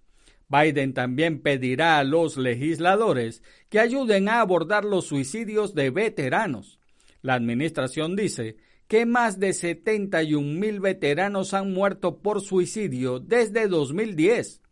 Biden 0.50 0.95
también 0.95 1.40
pedirá 1.40 1.99
a 1.99 2.04
los 2.04 2.37
legisladores 2.37 3.42
que 3.69 3.78
ayuden 3.78 4.28
a 4.28 4.40
abordar 4.40 4.85
los 4.85 5.07
suicidios 5.07 5.75
de 5.75 5.90
veteranos. 5.90 6.80
La 7.23 7.35
administración 7.35 8.16
dice 8.16 8.57
que 8.88 9.07
más 9.07 9.38
de 9.38 9.52
71 9.52 10.59
mil 10.59 10.80
veteranos 10.80 11.54
han 11.54 11.73
muerto 11.73 12.19
por 12.19 12.40
suicidio 12.40 13.21
desde 13.21 13.69
2010. 13.69 14.62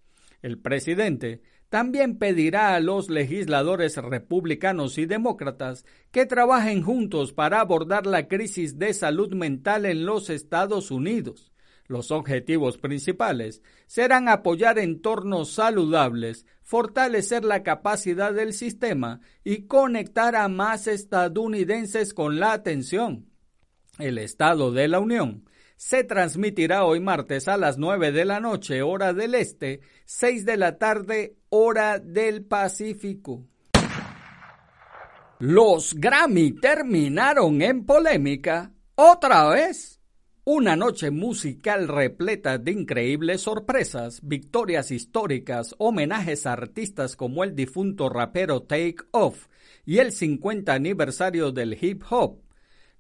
El 0.43 0.59
presidente 0.59 1.43
también 1.69 2.19
pedirá 2.19 2.75
a 2.75 2.81
los 2.81 3.11
legisladores 3.11 3.97
republicanos 3.97 4.99
y 4.99 5.07
demócratas 5.07 5.85
que 6.11 6.27
trabajen 6.27 6.83
juntos 6.83 7.33
para 7.33 7.61
abordar 7.61 8.07
la 8.07 8.27
crisis 8.27 8.79
de 8.79 8.95
salud 8.95 9.33
mental 9.35 9.87
en 9.87 10.07
los 10.07 10.31
Estados 10.31 10.91
Unidos. 10.91 11.53
Los 11.89 12.11
objetivos 12.11 12.77
principales 12.77 13.63
serán 13.87 14.29
apoyar 14.29 14.79
entornos 14.79 15.53
saludables, 15.53 16.45
fortalecer 16.63 17.47
la 17.47 17.63
capacidad 17.63 18.33
del 18.35 18.53
sistema 18.53 19.21
y 19.43 19.67
conectar 19.67 20.37
a 20.37 20.49
más 20.49 20.87
estadounidenses 20.87 22.13
con 22.13 22.39
la 22.39 22.53
atención. 22.53 23.31
El 23.99 24.19
Estado 24.19 24.71
de 24.71 24.87
la 24.87 25.01
Unión 25.01 25.49
se 25.77 26.05
transmitirá 26.05 26.85
hoy 26.85 27.01
martes 27.01 27.49
a 27.49 27.57
las 27.57 27.79
9 27.79 28.13
de 28.13 28.27
la 28.27 28.39
noche, 28.39 28.83
hora 28.83 29.15
del 29.15 29.35
este, 29.35 29.81
6 30.05 30.45
de 30.45 30.57
la 30.59 30.77
tarde, 30.77 31.37
hora 31.49 31.99
del 31.99 32.45
Pacífico. 32.45 33.45
Los 35.39 35.95
Grammy 35.95 36.53
terminaron 36.53 37.63
en 37.63 37.87
polémica 37.87 38.73
otra 38.97 39.49
vez. 39.49 39.98
Una 40.51 40.77
noche 40.77 41.11
musical 41.11 41.89
repleta 41.89 42.57
de 42.57 42.73
increíbles 42.73 43.43
sorpresas, 43.43 44.21
victorias 44.23 44.91
históricas, 44.91 45.75
homenajes 45.77 46.47
a 46.47 46.55
artistas 46.55 47.17
como 47.17 47.45
el 47.45 47.55
difunto 47.55 48.09
rapero 48.09 48.63
Take 48.63 48.97
Off 49.11 49.49
y 49.85 49.99
el 49.99 50.11
50 50.11 50.73
aniversario 50.73 51.53
del 51.53 51.77
hip 51.79 52.03
hop 52.09 52.41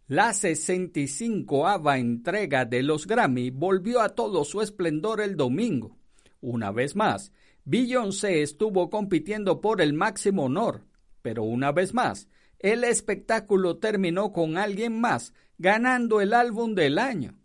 la 0.08 0.34
65 0.34 1.64
entrega 1.94 2.66
de 2.66 2.82
los 2.82 3.06
Grammy 3.06 3.48
volvió 3.48 4.02
a 4.02 4.10
todo 4.10 4.44
su 4.44 4.60
esplendor 4.60 5.22
el 5.22 5.34
domingo. 5.34 5.96
Una 6.42 6.70
vez 6.70 6.96
más, 6.96 7.32
Beyoncé 7.64 8.42
estuvo 8.42 8.90
compitiendo 8.90 9.62
por 9.62 9.80
el 9.80 9.94
máximo 9.94 10.44
honor, 10.44 10.84
pero 11.22 11.44
una 11.44 11.72
vez 11.72 11.94
más, 11.94 12.28
el 12.58 12.84
espectáculo 12.84 13.78
terminó 13.78 14.34
con 14.34 14.58
alguien 14.58 15.00
más 15.00 15.32
ganando 15.58 16.20
el 16.20 16.34
álbum 16.34 16.74
del 16.74 16.98
año. 16.98 17.37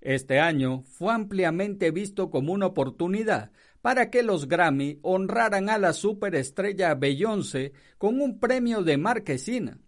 Este 0.00 0.40
año 0.40 0.82
fue 0.82 1.12
ampliamente 1.12 1.90
visto 1.90 2.30
como 2.30 2.52
una 2.52 2.66
oportunidad 2.66 3.50
para 3.80 4.10
que 4.10 4.22
los 4.22 4.48
Grammy 4.48 4.98
honraran 5.02 5.70
a 5.70 5.78
la 5.78 5.92
superestrella 5.92 6.94
Beyoncé 6.94 7.72
con 7.96 8.20
un 8.20 8.38
premio 8.38 8.82
de 8.82 8.96
marquesina 8.96 9.80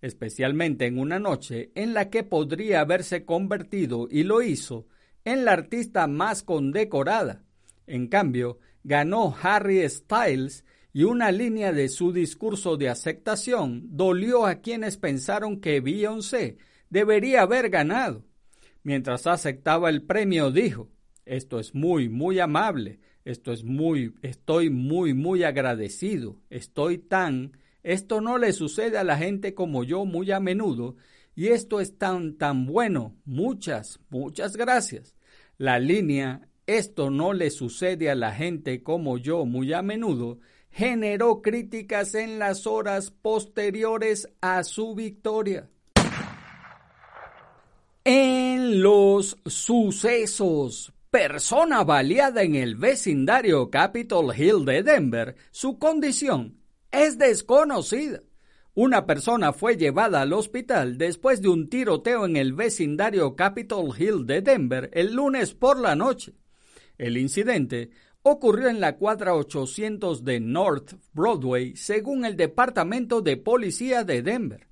especialmente 0.00 0.86
en 0.86 0.98
una 0.98 1.18
noche 1.18 1.70
en 1.74 1.94
la 1.94 2.10
que 2.10 2.22
podría 2.22 2.80
haberse 2.80 3.24
convertido, 3.24 4.08
y 4.10 4.22
lo 4.22 4.42
hizo, 4.42 4.86
en 5.24 5.44
la 5.44 5.52
artista 5.52 6.06
más 6.06 6.42
condecorada. 6.42 7.42
En 7.86 8.06
cambio, 8.08 8.58
ganó 8.84 9.34
Harry 9.42 9.88
Styles 9.88 10.64
y 10.92 11.04
una 11.04 11.30
línea 11.32 11.72
de 11.72 11.88
su 11.88 12.12
discurso 12.12 12.76
de 12.76 12.88
aceptación 12.88 13.82
dolió 13.96 14.46
a 14.46 14.56
quienes 14.56 14.96
pensaron 14.96 15.60
que 15.60 15.80
Beyoncé 15.80 16.56
debería 16.90 17.42
haber 17.42 17.68
ganado. 17.68 18.24
Mientras 18.82 19.26
aceptaba 19.26 19.90
el 19.90 20.02
premio 20.02 20.50
dijo, 20.50 20.88
esto 21.24 21.58
es 21.58 21.74
muy, 21.74 22.08
muy 22.08 22.38
amable, 22.38 23.00
esto 23.24 23.52
es 23.52 23.64
muy, 23.64 24.14
estoy 24.22 24.70
muy, 24.70 25.14
muy 25.14 25.42
agradecido, 25.42 26.40
estoy 26.50 26.98
tan, 26.98 27.52
esto 27.82 28.20
no 28.20 28.38
le 28.38 28.52
sucede 28.52 28.98
a 28.98 29.04
la 29.04 29.16
gente 29.16 29.54
como 29.54 29.84
yo 29.84 30.04
muy 30.04 30.30
a 30.30 30.40
menudo 30.40 30.96
y 31.34 31.48
esto 31.48 31.80
es 31.80 31.98
tan 31.98 32.36
tan 32.36 32.66
bueno. 32.66 33.14
Muchas, 33.24 34.00
muchas 34.10 34.56
gracias. 34.56 35.14
La 35.56 35.78
línea 35.78 36.48
esto 36.68 37.10
no 37.10 37.32
le 37.32 37.50
sucede 37.50 38.10
a 38.10 38.14
la 38.14 38.32
gente 38.32 38.82
como 38.82 39.16
yo 39.16 39.46
muy 39.46 39.72
a 39.72 39.80
menudo 39.80 40.38
generó 40.70 41.40
críticas 41.40 42.14
en 42.14 42.38
las 42.38 42.66
horas 42.66 43.10
posteriores 43.10 44.28
a 44.42 44.62
su 44.64 44.94
victoria. 44.94 45.70
En 48.58 48.82
los 48.82 49.38
sucesos, 49.46 50.92
persona 51.10 51.84
baleada 51.84 52.42
en 52.42 52.56
el 52.56 52.74
vecindario 52.74 53.70
Capitol 53.70 54.34
Hill 54.36 54.64
de 54.64 54.82
Denver, 54.82 55.36
su 55.52 55.78
condición 55.78 56.58
es 56.90 57.18
desconocida. 57.18 58.20
Una 58.74 59.06
persona 59.06 59.52
fue 59.52 59.76
llevada 59.76 60.22
al 60.22 60.32
hospital 60.32 60.98
después 60.98 61.40
de 61.40 61.50
un 61.50 61.68
tiroteo 61.68 62.24
en 62.24 62.36
el 62.36 62.52
vecindario 62.52 63.36
Capitol 63.36 63.94
Hill 63.96 64.26
de 64.26 64.42
Denver 64.42 64.90
el 64.92 65.14
lunes 65.14 65.54
por 65.54 65.78
la 65.78 65.94
noche. 65.94 66.32
El 66.98 67.16
incidente 67.16 67.90
ocurrió 68.22 68.70
en 68.70 68.80
la 68.80 68.96
cuadra 68.96 69.36
800 69.36 70.24
de 70.24 70.40
North 70.40 70.94
Broadway, 71.12 71.76
según 71.76 72.24
el 72.24 72.36
Departamento 72.36 73.20
de 73.20 73.36
Policía 73.36 74.02
de 74.02 74.20
Denver. 74.20 74.66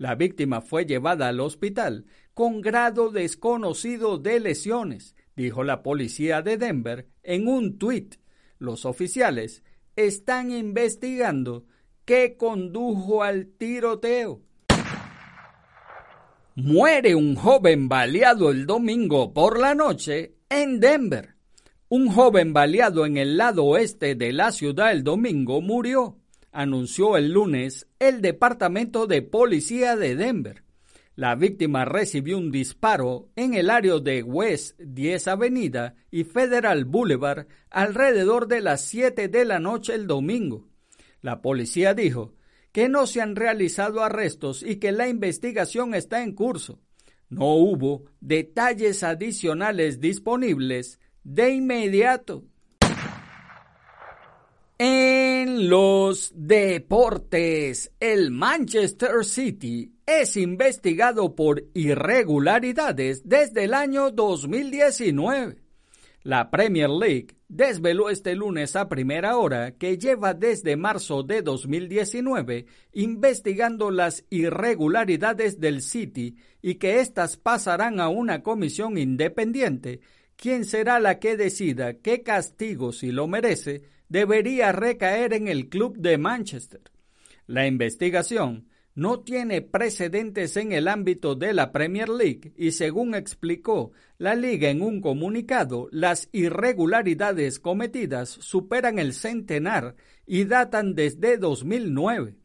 La 0.00 0.14
víctima 0.14 0.62
fue 0.62 0.86
llevada 0.86 1.28
al 1.28 1.40
hospital 1.40 2.06
con 2.34 2.60
grado 2.60 3.10
desconocido 3.10 4.18
de 4.18 4.40
lesiones, 4.40 5.14
dijo 5.36 5.64
la 5.64 5.82
policía 5.82 6.42
de 6.42 6.56
Denver 6.56 7.08
en 7.22 7.48
un 7.48 7.78
tuit. 7.78 8.16
Los 8.58 8.84
oficiales 8.84 9.62
están 9.96 10.50
investigando 10.50 11.64
qué 12.04 12.36
condujo 12.36 13.22
al 13.22 13.46
tiroteo. 13.46 14.42
Muere 16.56 17.14
un 17.14 17.36
joven 17.36 17.88
baleado 17.88 18.50
el 18.50 18.66
domingo 18.66 19.32
por 19.32 19.58
la 19.58 19.74
noche 19.74 20.34
en 20.48 20.80
Denver. 20.80 21.36
Un 21.88 22.08
joven 22.08 22.52
baleado 22.52 23.06
en 23.06 23.16
el 23.16 23.36
lado 23.36 23.64
oeste 23.64 24.14
de 24.14 24.32
la 24.32 24.52
ciudad 24.52 24.92
el 24.92 25.02
domingo 25.02 25.60
murió, 25.60 26.18
anunció 26.52 27.16
el 27.16 27.32
lunes 27.32 27.88
el 27.98 28.20
Departamento 28.20 29.06
de 29.06 29.22
Policía 29.22 29.96
de 29.96 30.16
Denver. 30.16 30.62
La 31.20 31.34
víctima 31.34 31.84
recibió 31.84 32.38
un 32.38 32.50
disparo 32.50 33.28
en 33.36 33.52
el 33.52 33.68
área 33.68 33.98
de 33.98 34.22
West 34.22 34.80
10 34.80 35.28
Avenida 35.28 35.94
y 36.10 36.24
Federal 36.24 36.86
Boulevard 36.86 37.46
alrededor 37.68 38.48
de 38.48 38.62
las 38.62 38.80
7 38.86 39.28
de 39.28 39.44
la 39.44 39.58
noche 39.58 39.94
el 39.94 40.06
domingo. 40.06 40.66
La 41.20 41.42
policía 41.42 41.92
dijo 41.92 42.32
que 42.72 42.88
no 42.88 43.06
se 43.06 43.20
han 43.20 43.36
realizado 43.36 44.02
arrestos 44.02 44.62
y 44.62 44.76
que 44.76 44.92
la 44.92 45.08
investigación 45.08 45.94
está 45.94 46.22
en 46.22 46.34
curso. 46.34 46.80
No 47.28 47.54
hubo 47.54 48.06
detalles 48.22 49.02
adicionales 49.02 50.00
disponibles 50.00 51.00
de 51.22 51.50
inmediato. 51.50 52.46
En 54.78 55.68
los 55.68 56.32
deportes, 56.34 57.92
el 58.00 58.30
Manchester 58.30 59.22
City 59.26 59.99
es 60.18 60.36
investigado 60.36 61.36
por 61.36 61.64
irregularidades 61.72 63.28
desde 63.28 63.64
el 63.64 63.74
año 63.74 64.10
2019. 64.10 65.62
La 66.22 66.50
Premier 66.50 66.90
League 66.90 67.36
desveló 67.48 68.10
este 68.10 68.34
lunes 68.34 68.74
a 68.74 68.88
primera 68.88 69.36
hora 69.36 69.72
que 69.72 69.98
lleva 69.98 70.34
desde 70.34 70.76
marzo 70.76 71.22
de 71.22 71.42
2019 71.42 72.66
investigando 72.92 73.92
las 73.92 74.24
irregularidades 74.30 75.60
del 75.60 75.80
City 75.80 76.36
y 76.60 76.74
que 76.74 76.98
éstas 76.98 77.36
pasarán 77.36 78.00
a 78.00 78.08
una 78.08 78.42
comisión 78.42 78.98
independiente, 78.98 80.00
quien 80.34 80.64
será 80.64 80.98
la 80.98 81.20
que 81.20 81.36
decida 81.36 81.94
qué 81.94 82.22
castigo, 82.22 82.92
si 82.92 83.12
lo 83.12 83.28
merece, 83.28 83.82
debería 84.08 84.72
recaer 84.72 85.34
en 85.34 85.46
el 85.46 85.68
club 85.68 85.96
de 85.98 86.18
Manchester. 86.18 86.82
La 87.46 87.66
investigación 87.66 88.69
no 88.94 89.20
tiene 89.20 89.62
precedentes 89.62 90.56
en 90.56 90.72
el 90.72 90.88
ámbito 90.88 91.34
de 91.34 91.54
la 91.54 91.72
Premier 91.72 92.08
League 92.08 92.52
y 92.56 92.72
según 92.72 93.14
explicó 93.14 93.92
la 94.18 94.34
liga 94.34 94.68
en 94.68 94.82
un 94.82 95.00
comunicado, 95.00 95.88
las 95.92 96.28
irregularidades 96.32 97.60
cometidas 97.60 98.28
superan 98.28 98.98
el 98.98 99.14
centenar 99.14 99.94
y 100.26 100.44
datan 100.44 100.94
desde 100.94 101.38
2009, 101.38 102.36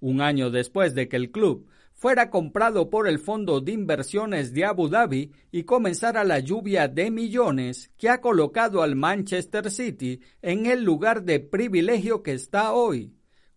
un 0.00 0.20
año 0.20 0.50
después 0.50 0.94
de 0.94 1.08
que 1.08 1.16
el 1.16 1.30
club 1.30 1.66
fuera 1.94 2.28
comprado 2.28 2.90
por 2.90 3.08
el 3.08 3.18
Fondo 3.18 3.60
de 3.60 3.72
Inversiones 3.72 4.52
de 4.52 4.66
Abu 4.66 4.88
Dhabi 4.88 5.32
y 5.50 5.62
comenzara 5.62 6.22
la 6.24 6.38
lluvia 6.38 6.86
de 6.86 7.10
millones 7.10 7.90
que 7.96 8.10
ha 8.10 8.20
colocado 8.20 8.82
al 8.82 8.94
Manchester 8.94 9.70
City 9.70 10.20
en 10.42 10.66
el 10.66 10.84
lugar 10.84 11.22
de 11.22 11.40
privilegio 11.40 12.22
que 12.22 12.32
está 12.32 12.74
hoy 12.74 13.14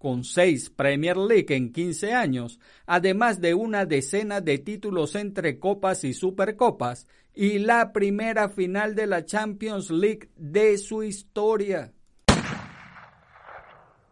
con 0.08 0.24
seis 0.24 0.70
Premier 0.70 1.18
League 1.18 1.54
en 1.54 1.74
15 1.74 2.14
años, 2.14 2.62
además 2.86 3.42
de 3.42 3.54
una 3.54 3.86
decena 3.86 4.40
de 4.40 4.58
títulos 4.58 5.16
entre 5.16 5.60
copas 5.60 6.06
y 6.06 6.14
supercopas, 6.14 7.08
y 7.36 7.60
la 7.60 7.92
primera 7.92 8.48
final 8.48 8.96
de 8.96 9.06
la 9.06 9.26
Champions 9.26 9.92
League 9.92 10.30
de 10.38 10.78
su 10.78 11.04
historia. 11.04 11.92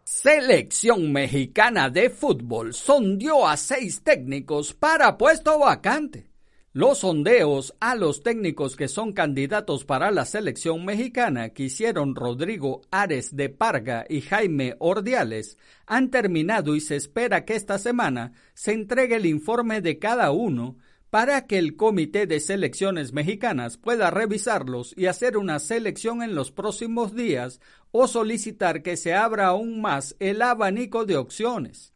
Selección 0.04 1.10
mexicana 1.10 1.88
de 1.88 2.10
fútbol 2.10 2.74
sondió 2.74 3.48
a 3.48 3.56
seis 3.56 4.02
técnicos 4.02 4.74
para 4.74 5.16
puesto 5.16 5.58
vacante. 5.60 6.28
Los 6.76 6.98
sondeos 6.98 7.74
a 7.80 7.94
los 7.94 8.22
técnicos 8.22 8.76
que 8.76 8.88
son 8.88 9.14
candidatos 9.14 9.86
para 9.86 10.10
la 10.10 10.26
selección 10.26 10.84
mexicana 10.84 11.48
que 11.48 11.62
hicieron 11.62 12.14
Rodrigo 12.14 12.82
Ares 12.90 13.34
de 13.34 13.48
Parga 13.48 14.04
y 14.10 14.20
Jaime 14.20 14.76
Ordiales 14.78 15.56
han 15.86 16.10
terminado 16.10 16.76
y 16.76 16.82
se 16.82 16.96
espera 16.96 17.46
que 17.46 17.54
esta 17.54 17.78
semana 17.78 18.34
se 18.52 18.74
entregue 18.74 19.16
el 19.16 19.24
informe 19.24 19.80
de 19.80 19.98
cada 19.98 20.32
uno 20.32 20.76
para 21.08 21.46
que 21.46 21.56
el 21.56 21.76
Comité 21.76 22.26
de 22.26 22.40
Selecciones 22.40 23.14
Mexicanas 23.14 23.78
pueda 23.78 24.10
revisarlos 24.10 24.92
y 24.98 25.06
hacer 25.06 25.38
una 25.38 25.60
selección 25.60 26.22
en 26.22 26.34
los 26.34 26.52
próximos 26.52 27.14
días 27.14 27.58
o 27.90 28.06
solicitar 28.06 28.82
que 28.82 28.98
se 28.98 29.14
abra 29.14 29.46
aún 29.46 29.80
más 29.80 30.14
el 30.18 30.42
abanico 30.42 31.06
de 31.06 31.16
opciones. 31.16 31.94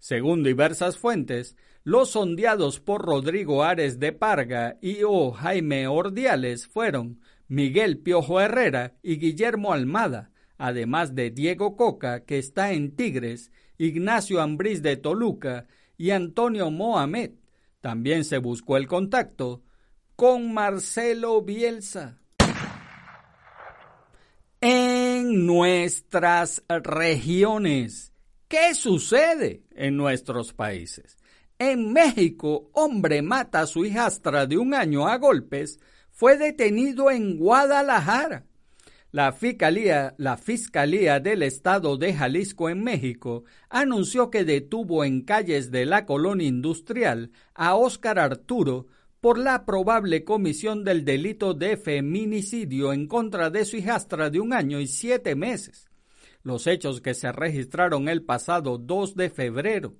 Según 0.00 0.42
diversas 0.42 0.98
fuentes, 0.98 1.54
los 1.86 2.10
sondeados 2.10 2.80
por 2.80 3.02
Rodrigo 3.02 3.62
Ares 3.62 4.00
de 4.00 4.10
Parga 4.10 4.76
y 4.82 5.04
o 5.04 5.30
Jaime 5.30 5.86
Ordiales 5.86 6.66
fueron 6.66 7.20
Miguel 7.46 7.98
Piojo 7.98 8.40
Herrera 8.40 8.96
y 9.04 9.18
Guillermo 9.18 9.72
Almada, 9.72 10.32
además 10.58 11.14
de 11.14 11.30
Diego 11.30 11.76
Coca, 11.76 12.24
que 12.24 12.38
está 12.38 12.72
en 12.72 12.96
Tigres, 12.96 13.52
Ignacio 13.78 14.40
Ambriz 14.40 14.82
de 14.82 14.96
Toluca 14.96 15.68
y 15.96 16.10
Antonio 16.10 16.72
Mohamed. 16.72 17.34
También 17.80 18.24
se 18.24 18.38
buscó 18.38 18.76
el 18.76 18.88
contacto 18.88 19.62
con 20.16 20.52
Marcelo 20.52 21.40
Bielsa. 21.42 22.18
En 24.60 25.46
nuestras 25.46 26.64
regiones, 26.68 28.12
¿qué 28.48 28.74
sucede 28.74 29.62
en 29.70 29.96
nuestros 29.96 30.52
países? 30.52 31.16
En 31.58 31.90
México, 31.90 32.68
hombre 32.74 33.22
mata 33.22 33.60
a 33.60 33.66
su 33.66 33.86
hijastra 33.86 34.46
de 34.46 34.58
un 34.58 34.74
año 34.74 35.08
a 35.08 35.16
golpes, 35.16 35.80
fue 36.10 36.36
detenido 36.36 37.10
en 37.10 37.38
Guadalajara. 37.38 38.44
La 39.10 39.32
Fiscalía, 39.32 40.14
la 40.18 40.36
Fiscalía 40.36 41.18
del 41.18 41.42
Estado 41.42 41.96
de 41.96 42.12
Jalisco 42.12 42.68
en 42.68 42.84
México 42.84 43.44
anunció 43.70 44.30
que 44.30 44.44
detuvo 44.44 45.02
en 45.02 45.22
calles 45.22 45.70
de 45.70 45.86
la 45.86 46.04
colonia 46.04 46.46
industrial 46.46 47.30
a 47.54 47.74
Óscar 47.74 48.18
Arturo 48.18 48.88
por 49.22 49.38
la 49.38 49.64
probable 49.64 50.24
comisión 50.24 50.84
del 50.84 51.06
delito 51.06 51.54
de 51.54 51.78
feminicidio 51.78 52.92
en 52.92 53.06
contra 53.06 53.48
de 53.48 53.64
su 53.64 53.78
hijastra 53.78 54.28
de 54.28 54.40
un 54.40 54.52
año 54.52 54.78
y 54.78 54.88
siete 54.88 55.34
meses. 55.34 55.88
Los 56.42 56.66
hechos 56.66 57.00
que 57.00 57.14
se 57.14 57.32
registraron 57.32 58.10
el 58.10 58.22
pasado 58.22 58.76
2 58.76 59.16
de 59.16 59.30
febrero 59.30 59.94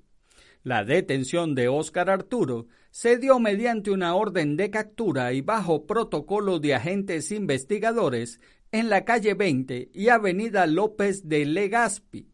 la 0.66 0.82
detención 0.82 1.54
de 1.54 1.68
Óscar 1.68 2.10
Arturo 2.10 2.66
se 2.90 3.18
dio 3.18 3.38
mediante 3.38 3.92
una 3.92 4.16
orden 4.16 4.56
de 4.56 4.68
captura 4.68 5.32
y 5.32 5.40
bajo 5.40 5.86
protocolo 5.86 6.58
de 6.58 6.74
agentes 6.74 7.30
investigadores 7.30 8.40
en 8.72 8.90
la 8.90 9.04
calle 9.04 9.34
20 9.34 9.90
y 9.94 10.08
avenida 10.08 10.66
López 10.66 11.28
de 11.28 11.46
Legazpi. 11.46 12.32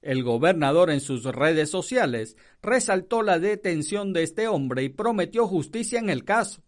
El 0.00 0.22
gobernador 0.22 0.90
en 0.90 1.00
sus 1.00 1.24
redes 1.24 1.68
sociales 1.68 2.38
resaltó 2.62 3.20
la 3.20 3.38
detención 3.38 4.14
de 4.14 4.22
este 4.22 4.48
hombre 4.48 4.84
y 4.84 4.88
prometió 4.88 5.46
justicia 5.46 5.98
en 5.98 6.08
el 6.08 6.24
caso 6.24 6.62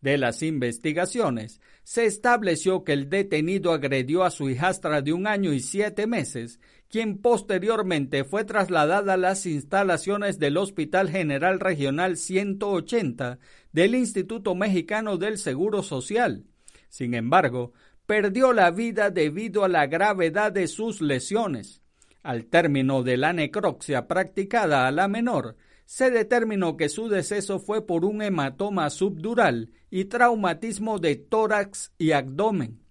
de 0.00 0.16
las 0.16 0.42
investigaciones, 0.42 1.60
se 1.82 2.04
estableció 2.04 2.84
que 2.84 2.92
el 2.92 3.08
detenido 3.08 3.72
agredió 3.72 4.22
a 4.24 4.30
su 4.30 4.48
hijastra 4.48 5.02
de 5.02 5.12
un 5.12 5.26
año 5.26 5.52
y 5.52 5.60
siete 5.60 6.06
meses, 6.06 6.60
quien 6.90 7.18
posteriormente 7.18 8.24
fue 8.24 8.44
trasladada 8.44 9.14
a 9.14 9.18
las 9.18 9.44
instalaciones 9.46 10.38
del 10.38 10.56
Hospital 10.56 11.10
General 11.10 11.60
Regional 11.60 12.16
180 12.16 13.38
del 13.72 13.94
Instituto 13.94 14.54
Mexicano 14.54 15.18
del 15.18 15.38
Seguro 15.38 15.82
Social. 15.82 16.44
Sin 16.88 17.14
embargo, 17.14 17.72
perdió 18.06 18.54
la 18.54 18.70
vida 18.70 19.10
debido 19.10 19.64
a 19.64 19.68
la 19.68 19.86
gravedad 19.86 20.50
de 20.50 20.66
sus 20.66 21.02
lesiones. 21.02 21.82
Al 22.22 22.46
término 22.46 23.02
de 23.02 23.18
la 23.18 23.32
necropsia 23.32 24.08
practicada 24.08 24.86
a 24.86 24.90
la 24.90 25.08
menor, 25.08 25.56
se 25.84 26.10
determinó 26.10 26.76
que 26.76 26.88
su 26.88 27.08
deceso 27.08 27.58
fue 27.58 27.86
por 27.86 28.04
un 28.04 28.22
hematoma 28.22 28.90
subdural 28.90 29.70
y 29.90 30.06
traumatismo 30.06 30.98
de 30.98 31.16
tórax 31.16 31.92
y 31.98 32.12
abdomen. 32.12 32.82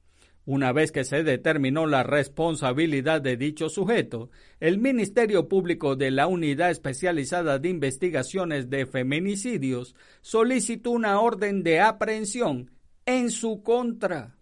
Una 0.48 0.72
vez 0.72 0.94
que 0.94 1.04
se 1.04 1.24
determinó 1.24 1.88
la 1.88 2.04
responsabilidad 2.04 3.20
de 3.20 3.36
dicho 3.36 3.68
sujeto, 3.68 4.30
el 4.62 4.78
Ministerio 4.78 5.50
Público 5.50 5.98
de 5.98 6.10
la 6.10 6.28
Unidad 6.28 6.72
Especializada 6.72 7.60
de 7.60 7.68
Investigaciones 7.68 8.70
de 8.70 8.86
Feminicidios 8.86 9.94
solicitó 10.22 10.92
una 10.92 11.20
orden 11.20 11.64
de 11.64 11.82
aprehensión 11.82 12.72
en 13.06 13.30
su 13.30 13.62
contra. 13.62 14.38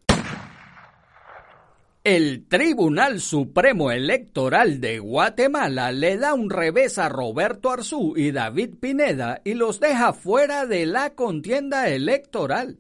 El 2.04 2.46
Tribunal 2.48 3.20
Supremo 3.20 3.90
Electoral 3.90 4.80
de 4.80 5.00
Guatemala 5.00 5.92
le 5.92 6.18
da 6.18 6.36
un 6.36 6.52
revés 6.52 7.00
a 7.00 7.10
Roberto 7.10 7.72
Arzú 7.72 8.14
y 8.16 8.30
David 8.30 8.76
Pineda 8.80 9.42
y 9.44 9.56
los 9.56 9.80
deja 9.80 10.14
fuera 10.14 10.68
de 10.68 10.86
la 10.86 11.16
contienda 11.16 11.90
electoral. 11.90 12.78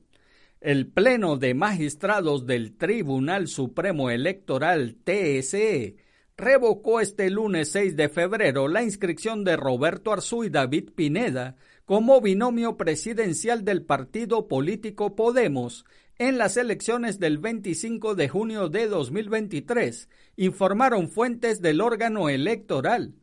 El 0.66 0.88
Pleno 0.88 1.38
de 1.38 1.54
Magistrados 1.54 2.48
del 2.48 2.76
Tribunal 2.76 3.48
Supremo 3.48 4.10
Electoral 4.10 4.96
TSE 5.04 5.96
revocó 6.38 7.02
este 7.02 7.30
lunes 7.30 7.72
6 7.72 7.96
de 7.96 8.10
febrero 8.10 8.68
la 8.68 8.82
inscripción 8.82 9.44
de 9.44 9.58
Roberto 9.58 10.12
Arzú 10.12 10.44
y 10.44 10.50
David 10.50 10.90
Pineda 10.96 11.56
como 11.86 12.20
binomio 12.20 12.78
presidencial 12.78 13.64
del 13.64 13.84
partido 13.84 14.48
político 14.48 15.16
Podemos 15.16 15.86
en 16.18 16.40
las 16.40 16.58
elecciones 16.58 17.20
del 17.20 17.38
25 17.38 18.16
de 18.16 18.28
junio 18.28 18.68
de 18.68 18.88
2023, 18.88 20.10
informaron 20.36 21.10
fuentes 21.10 21.62
del 21.62 21.80
órgano 21.80 22.28
electoral. 22.28 23.14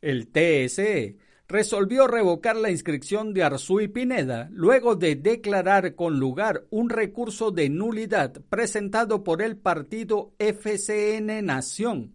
El 0.00 0.28
TSE 0.28 1.16
resolvió 1.54 2.08
revocar 2.08 2.56
la 2.56 2.72
inscripción 2.72 3.32
de 3.32 3.44
Arzú 3.44 3.80
y 3.80 3.86
Pineda 3.86 4.48
luego 4.50 4.96
de 4.96 5.14
declarar 5.14 5.94
con 5.94 6.18
lugar 6.18 6.64
un 6.70 6.90
recurso 6.90 7.52
de 7.52 7.68
nulidad 7.68 8.32
presentado 8.48 9.22
por 9.22 9.40
el 9.40 9.56
partido 9.56 10.32
FCN 10.40 11.46
Nación. 11.46 12.14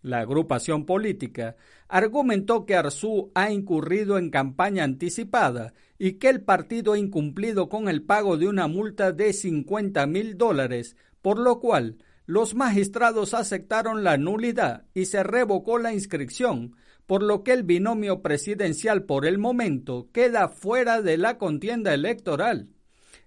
La 0.00 0.20
agrupación 0.20 0.86
política 0.86 1.54
argumentó 1.86 2.64
que 2.64 2.74
Arzú 2.74 3.30
ha 3.34 3.50
incurrido 3.50 4.16
en 4.16 4.30
campaña 4.30 4.84
anticipada 4.84 5.74
y 5.98 6.14
que 6.14 6.30
el 6.30 6.40
partido 6.40 6.94
ha 6.94 6.98
incumplido 6.98 7.68
con 7.68 7.90
el 7.90 8.02
pago 8.02 8.38
de 8.38 8.48
una 8.48 8.68
multa 8.68 9.12
de 9.12 9.34
50 9.34 10.06
mil 10.06 10.38
dólares, 10.38 10.96
por 11.20 11.38
lo 11.38 11.60
cual 11.60 11.98
los 12.24 12.54
magistrados 12.54 13.34
aceptaron 13.34 14.02
la 14.02 14.16
nulidad 14.16 14.86
y 14.94 15.04
se 15.04 15.22
revocó 15.22 15.76
la 15.76 15.92
inscripción, 15.92 16.74
por 17.06 17.22
lo 17.22 17.42
que 17.42 17.52
el 17.52 17.62
binomio 17.62 18.22
presidencial 18.22 19.04
por 19.04 19.26
el 19.26 19.38
momento 19.38 20.08
queda 20.12 20.48
fuera 20.48 21.02
de 21.02 21.18
la 21.18 21.38
contienda 21.38 21.94
electoral. 21.94 22.68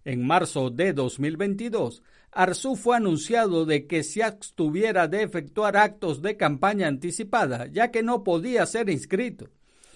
En 0.04 0.26
marzo 0.26 0.70
de 0.70 0.94
2022, 0.94 2.04
Arzú 2.32 2.76
fue 2.76 2.98
anunciado 2.98 3.66
de 3.66 3.88
que 3.88 4.04
se 4.04 4.22
abstuviera 4.24 5.08
de 5.08 5.24
efectuar 5.24 5.78
actos 5.78 6.22
de 6.22 6.36
campaña 6.36 6.88
anticipada, 6.88 7.68
ya 7.68 7.92
que 7.92 8.04
no 8.04 8.24
podía 8.24 8.66
ser 8.66 8.90
inscrito. 8.90 9.50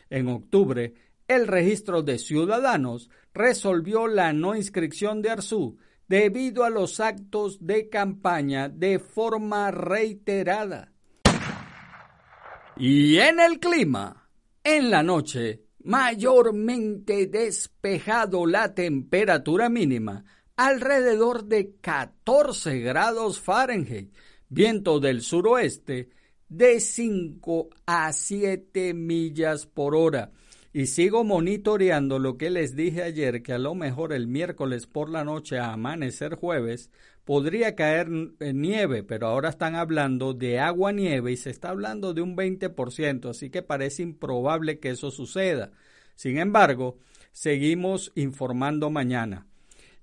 En 0.09 0.27
octubre, 0.29 0.93
el 1.27 1.47
registro 1.47 2.01
de 2.01 2.17
ciudadanos 2.17 3.09
resolvió 3.33 4.07
la 4.07 4.33
no 4.33 4.55
inscripción 4.55 5.21
de 5.21 5.29
Arzú 5.29 5.77
debido 6.07 6.63
a 6.63 6.71
los 6.71 6.99
actos 6.99 7.59
de 7.65 7.87
campaña 7.87 8.67
de 8.67 8.97
forma 8.97 9.69
reiterada. 9.69 10.91
Y 12.81 13.17
en 13.17 13.41
el 13.41 13.59
clima, 13.59 14.29
en 14.63 14.89
la 14.89 15.03
noche, 15.03 15.65
mayormente 15.83 17.27
despejado 17.27 18.45
la 18.45 18.73
temperatura 18.73 19.67
mínima, 19.67 20.23
alrededor 20.55 21.43
de 21.43 21.75
14 21.81 22.79
grados 22.79 23.41
Fahrenheit, 23.41 24.15
viento 24.47 25.01
del 25.01 25.23
suroeste 25.23 26.11
de 26.47 26.79
5 26.79 27.67
a 27.85 28.13
7 28.13 28.93
millas 28.93 29.65
por 29.65 29.93
hora. 29.93 30.31
Y 30.71 30.85
sigo 30.85 31.25
monitoreando 31.25 32.17
lo 32.17 32.37
que 32.37 32.49
les 32.49 32.77
dije 32.77 33.03
ayer, 33.03 33.43
que 33.43 33.51
a 33.51 33.59
lo 33.59 33.75
mejor 33.75 34.13
el 34.13 34.27
miércoles 34.27 34.87
por 34.87 35.09
la 35.09 35.25
noche 35.25 35.59
a 35.59 35.73
amanecer 35.73 36.35
jueves 36.35 36.89
podría 37.29 37.75
caer 37.75 38.09
nieve, 38.39 39.03
pero 39.03 39.27
ahora 39.27 39.49
están 39.49 39.75
hablando 39.75 40.33
de 40.33 40.57
agua 40.59 40.91
nieve 40.91 41.31
y 41.31 41.37
se 41.37 41.51
está 41.51 41.69
hablando 41.69 42.15
de 42.15 42.23
un 42.23 42.35
20%, 42.35 43.29
así 43.29 43.51
que 43.51 43.61
parece 43.61 44.01
improbable 44.01 44.79
que 44.79 44.89
eso 44.89 45.11
suceda. 45.11 45.71
Sin 46.15 46.39
embargo, 46.39 46.97
seguimos 47.31 48.11
informando 48.15 48.89
mañana. 48.89 49.45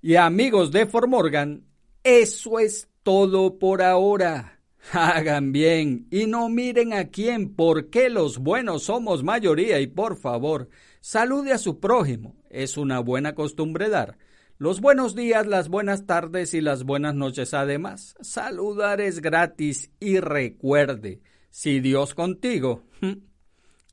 Y 0.01 0.15
amigos 0.15 0.71
de 0.71 0.85
Formorgan, 0.85 1.65
eso 2.01 2.59
es 2.59 2.87
todo 3.03 3.59
por 3.59 3.81
ahora. 3.81 4.61
Hagan 4.93 5.51
bien 5.51 6.07
y 6.09 6.27
no 6.27 6.47
miren 6.47 6.93
a 6.93 7.09
quién, 7.09 7.55
porque 7.55 8.09
los 8.09 8.37
buenos 8.37 8.83
somos 8.83 9.21
mayoría 9.21 9.81
y 9.81 9.87
por 9.87 10.15
favor, 10.15 10.69
salude 11.01 11.51
a 11.51 11.57
su 11.57 11.81
prójimo. 11.81 12.37
Es 12.49 12.77
una 12.77 13.01
buena 13.01 13.35
costumbre 13.35 13.89
dar. 13.89 14.17
Los 14.59 14.81
buenos 14.81 15.13
días, 15.13 15.45
las 15.45 15.69
buenas 15.69 16.07
tardes 16.07 16.55
y 16.55 16.61
las 16.61 16.83
buenas 16.83 17.13
noches 17.13 17.53
además. 17.53 18.15
Saludar 18.21 19.01
es 19.01 19.21
gratis 19.21 19.91
y 19.99 20.19
recuerde, 20.19 21.21
si 21.51 21.79
Dios 21.79 22.15
contigo, 22.15 22.81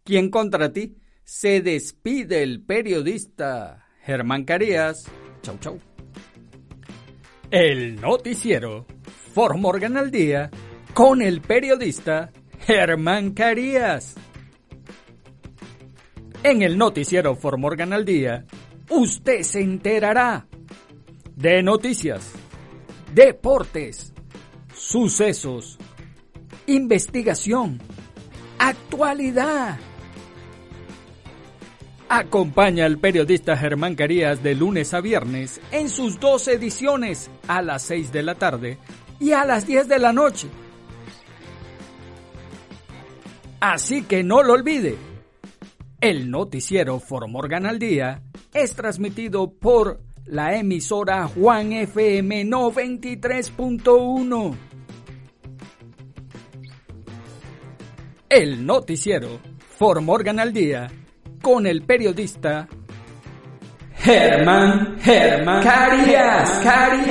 ¿quién 0.05 0.31
contra 0.31 0.73
ti? 0.73 0.97
Se 1.23 1.61
despide 1.61 2.43
el 2.43 2.63
periodista 2.63 3.89
Germán 4.01 4.45
Carías. 4.45 5.05
Chau, 5.43 5.59
chau. 5.59 5.79
El 7.51 8.01
noticiero 8.01 8.87
For 9.35 9.59
Morgan 9.59 9.99
al 9.99 10.11
día 10.11 10.51
con 10.95 11.21
el 11.21 11.43
periodista 11.43 12.33
Germán 12.61 13.35
Carías. 13.35 14.15
En 16.43 16.63
el 16.63 16.79
noticiero 16.79 17.37
For 17.37 17.59
Morgan 17.59 17.93
al 17.93 18.07
día, 18.07 18.47
usted 18.89 19.43
se 19.43 19.61
enterará 19.61 20.47
de 21.37 21.63
noticias, 21.63 22.33
deportes, 23.13 24.13
sucesos, 24.75 25.79
investigación, 26.67 27.81
actualidad. 28.59 29.79
Acompaña 32.09 32.87
al 32.87 32.99
periodista 32.99 33.57
Germán 33.57 33.97
Carías 33.97 34.43
de 34.43 34.55
lunes 34.55 34.95
a 34.95 35.01
viernes 35.01 35.61
en 35.73 35.89
sus 35.89 36.21
dos 36.21 36.47
ediciones 36.47 37.31
a 37.49 37.63
las 37.63 37.83
6 37.83 38.13
de 38.13 38.23
la 38.23 38.37
tarde 38.37 38.79
y 39.19 39.33
a 39.33 39.45
las 39.45 39.67
10 39.67 39.89
de 39.89 39.99
la 39.99 40.13
noche. 40.13 40.49
Así 43.59 44.03
que 44.03 44.23
no 44.23 44.43
lo 44.43 44.53
olvide. 44.53 44.97
El 46.01 46.31
noticiero 46.31 47.01
For 47.01 47.27
Morgan 47.29 47.65
al 47.67 47.79
Día 47.79 48.23
es 48.53 48.75
transmitido 48.75 49.51
por 49.51 50.01
la 50.27 50.57
emisora 50.57 51.29
Juan 51.29 51.73
FM 51.73 52.45
93.1. 52.45 54.57
El 58.29 58.67
noticiero 58.67 59.39
For 59.79 60.01
Morgan 60.01 60.41
al 60.41 60.53
Día 60.53 60.91
con 61.41 61.67
el 61.67 61.83
periodista 61.83 62.67
Germán 63.97 64.97
Germán 65.01 65.63
Carias. 65.63 66.51
Carias. 66.63 67.11